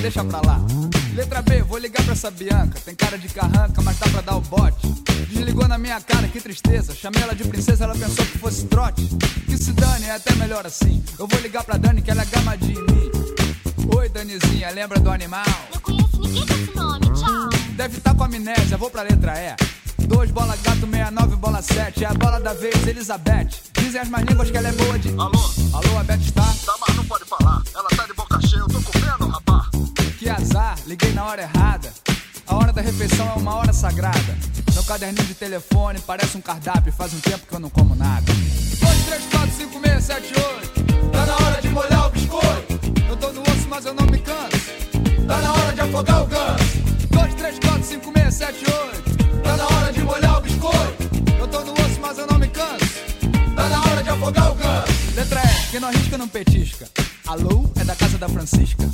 Deixa 0.10 0.24
pra 0.24 0.42
lá. 0.44 0.60
Letra 1.14 1.42
B, 1.44 1.62
vou 1.62 1.78
ligar 1.78 2.04
pra 2.04 2.14
essa 2.14 2.32
Bianca. 2.32 2.80
Tem 2.84 2.96
cara 2.96 3.18
de 3.18 3.30
carranca, 3.30 3.80
mas 3.82 4.00
dá 4.00 4.08
pra 4.10 4.22
dar 4.22 4.38
o 4.38 4.42
bote. 4.42 4.88
Desligou 5.30 5.68
na 5.68 5.78
minha 5.78 6.02
cara, 6.02 6.28
que 6.28 6.42
tristeza. 6.42 6.96
Chamei 6.96 7.22
ela 7.22 7.36
de 7.36 7.44
princesa, 7.44 7.84
ela 7.84 7.94
pensou 7.94 8.26
que 8.26 8.38
fosse 8.40 8.66
trote. 8.66 9.06
Que 9.46 9.56
se 9.56 9.72
dane, 9.72 10.06
é 10.06 10.16
até 10.16 10.34
melhor 10.36 10.66
assim. 10.66 11.04
Eu 11.18 11.28
vou 11.28 11.40
ligar 11.42 11.64
pra 11.64 11.78
Dani, 11.78 12.02
que 12.02 12.10
ela 12.10 12.24
é 12.24 12.26
gamadinha 12.26 12.80
em 12.80 12.92
mim. 12.92 13.12
Oi, 13.96 14.10
Danizinha, 14.10 14.72
lembra 14.72 15.00
do 15.00 15.12
animal? 15.12 15.46
Não 15.74 15.82
conheço 15.82 16.20
ninguém 16.22 16.46
com 16.46 16.54
esse 16.54 16.76
nome, 16.76 17.06
tchau. 17.14 17.50
Deve 17.76 17.98
estar 17.98 18.16
com 18.16 18.24
amnésia, 18.24 18.78
vou 18.78 18.90
pra 18.90 19.04
letra 19.04 19.34
E. 19.40 19.56
2 20.08 20.32
bola 20.32 20.58
gato, 20.64 20.88
69 20.88 21.36
bola 21.36 21.62
7. 21.62 22.04
É 22.04 22.08
a 22.08 22.14
bola 22.16 22.40
da 22.40 22.54
vez, 22.54 22.88
Elizabeth. 22.88 23.50
Dizem 23.74 24.02
as 24.02 24.10
más 24.10 24.24
línguas 24.24 24.50
que 24.50 24.58
ela 24.58 24.70
é 24.70 24.72
boa 24.72 24.98
de. 24.98 25.10
Alô? 25.10 25.52
Alô, 25.74 26.00
a 26.00 26.04
Beth 26.04 26.20
está? 26.20 26.42
Tá, 26.42 26.76
mas 26.88 26.96
não 26.96 27.06
pode 27.06 27.26
falar. 27.26 27.62
Ela 27.76 27.89
Azar, 30.32 30.78
liguei 30.86 31.12
na 31.14 31.26
hora 31.26 31.42
errada. 31.42 31.92
A 32.46 32.56
hora 32.56 32.72
da 32.72 32.82
refeição 32.82 33.28
é 33.30 33.34
uma 33.34 33.56
hora 33.56 33.74
sagrada. 33.74 34.38
Meu 34.74 34.84
caderninho 34.84 35.26
de 35.26 35.34
telefone 35.34 36.00
parece 36.00 36.38
um 36.38 36.42
cardápio. 36.42 36.94
Faz 36.94 37.14
um 37.14 37.20
tempo 37.20 37.46
que 37.48 37.54
eu 37.54 37.60
não 37.60 37.70
como 37.70 37.96
nada. 37.96 38.32
2, 38.80 39.06
3, 39.06 39.24
4, 39.32 39.52
5, 39.58 39.82
6, 39.82 40.04
7, 40.04 40.34
8. 40.34 41.12
Tá 41.12 41.26
na 41.26 41.36
hora 41.36 41.62
de 41.62 41.70
molhar 41.70 42.08
o 42.08 42.10
biscoito. 42.12 42.80
Eu 43.10 43.18
tô 43.18 43.32
no 43.32 43.42
osso, 43.42 43.68
mas 43.70 43.86
eu 43.86 43.94
não 43.94 44.06
me 44.06 44.20
canso. 44.20 44.58
Tá 45.28 45.38
na 45.42 45.54
hora 45.54 45.74
de 45.74 45.82
afogar 45.82 46.24
o 46.24 46.28
ganso. 46.28 46.78
2, 47.12 47.34
3, 47.36 47.60
4, 47.60 47.84
5, 47.84 48.14
6, 48.14 48.34
7, 48.34 48.66
8. 48.66 49.42
Tá 49.44 49.58
na 49.58 49.66
hora 49.66 49.94
de 49.94 50.02
molhar 50.02 50.38
o 50.38 50.42
biscoito. 50.42 51.40
Eu 51.40 51.48
tô 51.48 51.62
no 51.62 51.74
osso, 51.74 52.00
mas 52.02 52.18
eu 52.18 52.28
não 52.28 52.38
me 52.38 52.48
canso. 52.48 52.86
Tá 53.56 53.70
na 53.70 53.82
hora 53.82 54.04
de 54.04 54.10
afogar 54.10 54.52
o 54.52 54.56
ganso. 54.56 54.94
Letra 55.16 55.42
E, 55.44 55.72
quem 55.72 55.80
não 55.80 55.88
arrisca 55.88 56.18
não 56.18 56.28
petisca. 56.28 56.88
Alô, 57.28 57.70
é 57.80 57.84
da 57.84 57.96
casa 57.96 58.18
da 58.18 58.30
Francisca. 58.30 58.90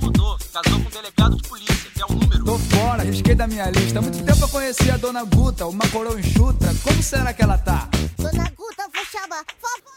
Mudou, 0.00 0.15
casou 0.62 0.80
com 0.80 0.88
um 0.88 0.90
delegado 0.90 1.36
de 1.36 1.48
polícia, 1.48 1.90
que 1.90 2.00
é 2.02 2.06
um 2.06 2.14
número. 2.14 2.44
Tô 2.44 2.58
fora, 2.58 3.02
risquei 3.02 3.34
da 3.34 3.46
minha 3.46 3.68
lista. 3.70 3.98
Há 3.98 4.02
muito 4.02 4.24
tempo 4.24 4.40
eu 4.40 4.48
conheci 4.48 4.90
a 4.90 4.96
dona 4.96 5.22
Guta, 5.24 5.66
uma 5.66 5.86
coroa 5.88 6.18
enxuta. 6.18 6.74
Como 6.82 7.02
será 7.02 7.34
que 7.34 7.42
ela 7.42 7.58
tá? 7.58 7.88
Dona 8.16 8.50
Guta, 8.56 8.88
vou 8.94 9.04
chamar. 9.04 9.44
Vovó, 9.60 9.92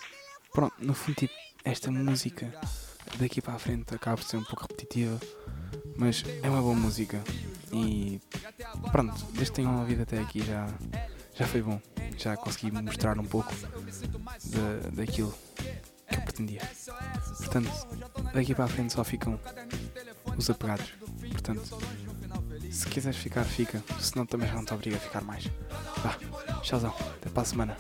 Pronto, 0.52 0.76
no 0.80 0.94
fundo, 0.94 1.16
tipo, 1.16 1.34
esta 1.64 1.90
música 1.90 2.54
daqui 3.18 3.42
para 3.42 3.54
a 3.54 3.60
frente 3.60 3.96
acaba 3.96 4.18
por 4.18 4.24
ser 4.24 4.38
um 4.38 4.44
pouco 4.44 4.64
repetitiva, 4.64 5.18
mas 5.96 6.26
é 6.44 6.50
uma 6.50 6.62
boa 6.62 6.76
música. 6.76 7.24
E 7.72 8.20
pronto, 8.92 9.16
desde 9.32 9.52
que 9.52 9.52
tenham 9.52 9.80
ouvido 9.80 10.02
até 10.02 10.20
aqui 10.20 10.44
já, 10.44 10.68
já 11.36 11.48
foi 11.48 11.62
bom. 11.62 11.80
Já 12.18 12.36
consegui 12.36 12.70
mostrar 12.72 13.18
um 13.18 13.26
pouco 13.26 13.54
da, 14.44 14.90
daquilo 14.92 15.34
que 16.10 16.16
eu 16.16 16.22
pretendia. 16.22 16.62
Portanto, 17.38 17.72
daqui 18.34 18.54
para 18.54 18.66
a 18.66 18.68
frente 18.68 18.92
só 18.92 19.04
ficam 19.06 19.40
os 20.38 20.50
apegados. 20.50 20.86
Portanto, 21.32 21.78
se 22.72 22.86
quiseres 22.88 23.18
ficar, 23.18 23.44
fica. 23.44 23.84
Senão 24.00 24.26
também 24.26 24.48
já 24.48 24.56
não 24.56 24.66
te 24.66 24.74
obriga 24.74 24.98
a 24.98 25.00
ficar 25.00 25.22
mais. 25.22 25.50
Vá, 26.04 26.16
tchauzão, 26.62 26.94
até 27.16 27.30
para 27.30 27.42
a 27.42 27.46
semana. 27.46 27.78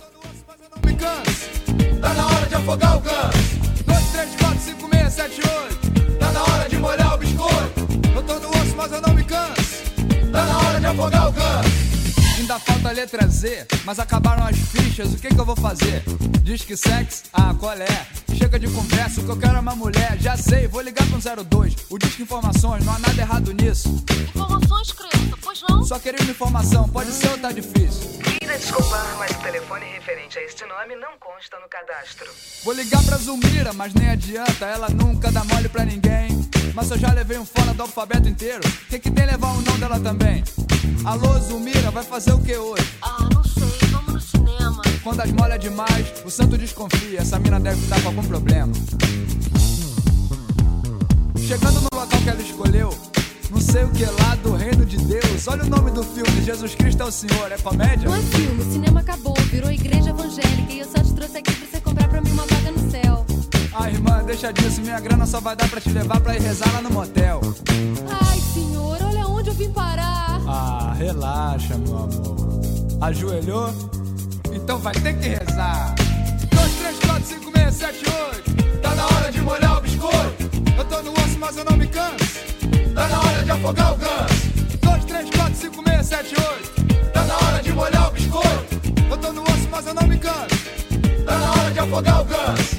Tá 2.02 2.13
na 2.13 2.25
hora 2.25 2.47
de 2.47 2.56
afogar 2.56 2.97
o 2.97 3.02
ganso. 3.02 3.60
2, 3.86 4.12
3, 4.12 4.36
4, 4.36 4.60
5, 4.60 4.89
6, 4.89 5.13
7, 5.13 5.41
8. 5.41 6.17
Tá 6.19 6.32
na 6.32 6.43
hora 6.43 6.69
de 6.69 6.78
molhar 6.78 7.15
o 7.15 7.17
biscoito. 7.17 7.88
Eu 8.15 8.23
tô 8.23 8.39
no 8.39 8.49
osso, 8.49 8.75
mas 8.75 8.91
eu 8.91 9.02
não 9.02 9.13
me 9.13 9.23
canso. 9.23 9.84
Tá 10.32 10.45
na 10.45 10.58
hora 10.58 10.80
de 10.80 10.86
afogar 10.86 11.30
o. 11.30 11.39
Ainda 12.39 12.58
falta 12.58 12.88
a 12.88 12.91
letra 12.93 13.28
Z, 13.28 13.67
mas 13.84 13.99
acabaram 13.99 14.45
as 14.45 14.58
fichas, 14.58 15.13
o 15.13 15.17
que 15.17 15.28
que 15.28 15.38
eu 15.38 15.43
vou 15.43 15.58
fazer? 15.58 16.02
Diz 16.41 16.62
que 16.62 16.78
sexo? 16.78 17.23
Ah, 17.34 17.54
qual 17.60 17.73
é? 17.73 18.08
Chega 18.34 18.58
de 18.58 18.69
conversa, 18.69 19.19
o 19.19 19.25
que 19.25 19.30
eu 19.30 19.38
quero 19.38 19.58
é 19.58 19.60
uma 19.60 19.75
mulher. 19.75 20.17
Já 20.21 20.38
sei, 20.38 20.65
vou 20.65 20.80
ligar 20.80 21.06
pro 21.10 21.19
02. 21.19 21.75
O 21.89 21.97
Disque 21.97 22.23
Informações, 22.23 22.86
não 22.86 22.93
há 22.93 22.99
nada 22.99 23.21
errado 23.21 23.52
nisso. 23.52 23.89
Informações, 24.34 24.93
criança, 24.93 25.38
pois 25.43 25.62
não? 25.67 25.84
Só 25.84 25.99
queria 25.99 26.21
uma 26.21 26.32
informação, 26.32 26.88
pode 26.88 27.12
ser 27.12 27.28
ou 27.28 27.38
tá 27.38 27.52
difícil? 27.52 28.08
Queira 28.39 28.58
desculpar, 28.58 29.17
mas 29.19 29.32
o 29.32 29.39
telefone 29.39 29.86
referente 29.95 30.39
a 30.39 30.41
este 30.41 30.63
nome 30.65 30.95
não 30.95 31.19
consta 31.19 31.60
no 31.60 31.67
cadastro. 31.67 32.32
Vou 32.63 32.73
ligar 32.73 33.04
pra 33.04 33.17
Zulmira, 33.17 33.73
mas 33.73 33.93
nem 33.93 34.12
adianta, 34.12 34.65
ela 34.65 34.88
nunca 34.88 35.30
dá 35.30 35.43
mole 35.43 35.67
pra 35.67 35.84
ninguém. 35.84 36.49
Mas 36.73 36.89
eu 36.89 36.97
já 36.97 37.12
levei 37.12 37.38
um 37.38 37.45
fora 37.45 37.73
do 37.73 37.82
alfabeto 37.82 38.30
inteiro, 38.30 38.62
que 38.89 38.97
que 38.97 39.12
tem 39.12 39.25
levar 39.25 39.49
o 39.49 39.62
nome 39.62 39.78
dela 39.78 39.99
também? 39.99 40.41
Alô, 41.05 41.39
Zulmira, 41.39 41.89
vai 41.91 42.03
fazer 42.03 42.33
o 42.33 42.39
que 42.39 42.55
hoje? 42.55 42.85
Ah, 43.01 43.27
não 43.33 43.43
sei, 43.43 43.89
vamos 43.89 44.13
no 44.13 44.21
cinema. 44.21 44.81
Quando 45.03 45.21
as 45.21 45.31
molha 45.31 45.57
demais, 45.57 46.07
o 46.25 46.29
santo 46.29 46.57
desconfia, 46.57 47.21
essa 47.21 47.39
mina 47.39 47.59
deve 47.59 47.81
estar 47.81 48.01
com 48.01 48.09
algum 48.09 48.23
problema. 48.23 48.71
Chegando 51.38 51.81
no 51.81 51.88
local 51.93 52.21
que 52.21 52.29
ela 52.29 52.41
escolheu, 52.41 52.93
não 53.49 53.62
sei 53.62 53.85
o 53.85 53.89
que 53.89 54.05
lá 54.05 54.35
do 54.43 54.53
reino 54.53 54.85
de 54.85 54.97
Deus. 54.97 55.47
Olha 55.47 55.63
o 55.63 55.69
nome 55.69 55.91
do 55.91 56.03
filme, 56.03 56.43
Jesus 56.43 56.75
Cristo 56.75 57.01
é 57.01 57.05
o 57.05 57.12
Senhor, 57.12 57.51
é 57.51 57.57
comédia? 57.57 58.07
Não 58.07 58.15
é 58.15 58.21
filme, 58.21 58.62
o 58.62 58.71
cinema 58.71 58.99
acabou, 58.99 59.35
virou 59.49 59.71
igreja 59.71 60.09
evangélica 60.09 60.71
e 60.71 60.79
eu 60.79 60.85
só 60.85 61.01
te 61.01 61.13
trouxe 61.13 61.38
aqui 61.38 61.51
pra 61.53 61.67
você 61.67 61.81
comprar 61.81 62.07
pra 62.09 62.21
mim 62.21 62.31
uma 62.31 62.45
vaga 62.45 62.71
no 62.71 62.91
céu. 62.91 63.25
Ah, 63.73 63.89
irmã, 63.89 64.21
deixa 64.25 64.51
disso, 64.51 64.81
minha 64.81 64.99
grana 64.99 65.25
só 65.25 65.39
vai 65.39 65.55
dar 65.55 65.69
pra 65.69 65.79
te 65.79 65.89
levar 65.89 66.19
pra 66.19 66.35
ir 66.35 66.41
rezar 66.41 66.71
lá 66.73 66.81
no 66.81 66.91
motel. 66.91 67.39
Ai, 68.27 68.39
senhor, 68.53 68.97
olha 69.01 69.25
onde 69.27 69.49
eu 69.49 69.53
vim 69.53 69.71
parar. 69.71 70.18
Relaxa, 70.99 71.77
meu 71.77 71.97
amor. 71.97 72.59
Ajoelhou? 72.99 73.73
Então 74.51 74.77
vai 74.79 74.93
ter 74.95 75.17
que 75.17 75.29
rezar. 75.29 75.95
2, 76.51 76.75
3, 76.75 76.99
4, 76.99 77.23
5, 77.25 77.51
6, 77.57 77.73
7, 77.73 78.03
8. 78.35 78.81
Tá 78.81 78.95
na 78.95 79.05
hora 79.05 79.31
de 79.31 79.41
molhar 79.41 79.77
o 79.77 79.81
biscoito. 79.81 80.49
Eu 80.77 80.83
tô 80.83 81.01
no 81.01 81.13
osso, 81.13 81.39
mas 81.39 81.55
eu 81.55 81.63
não 81.63 81.77
me 81.77 81.88
canso. 81.88 82.25
Tá 82.93 83.07
na 83.07 83.17
hora 83.17 83.43
de 83.45 83.51
afogar 83.51 83.93
o 83.93 83.95
ganso. 83.95 84.49
2, 84.81 85.05
3, 85.05 85.29
4, 85.29 85.55
5, 85.55 85.83
6, 85.89 86.05
7, 86.05 86.35
8. 86.35 87.12
Tá 87.13 87.23
na 87.23 87.38
hora 87.38 87.63
de 87.63 87.71
molhar 87.71 88.09
o 88.09 88.12
biscoito. 88.12 88.81
Eu 89.09 89.17
tô 89.17 89.31
no 89.31 89.43
osso, 89.43 89.69
mas 89.71 89.88
eu 89.88 89.93
não 89.93 90.05
me 90.05 90.17
canso. 90.17 90.60
Tá 91.25 91.37
na 91.37 91.52
hora 91.52 91.71
de 91.71 91.79
afogar 91.79 92.21
o 92.21 92.25
ganso. 92.25 92.79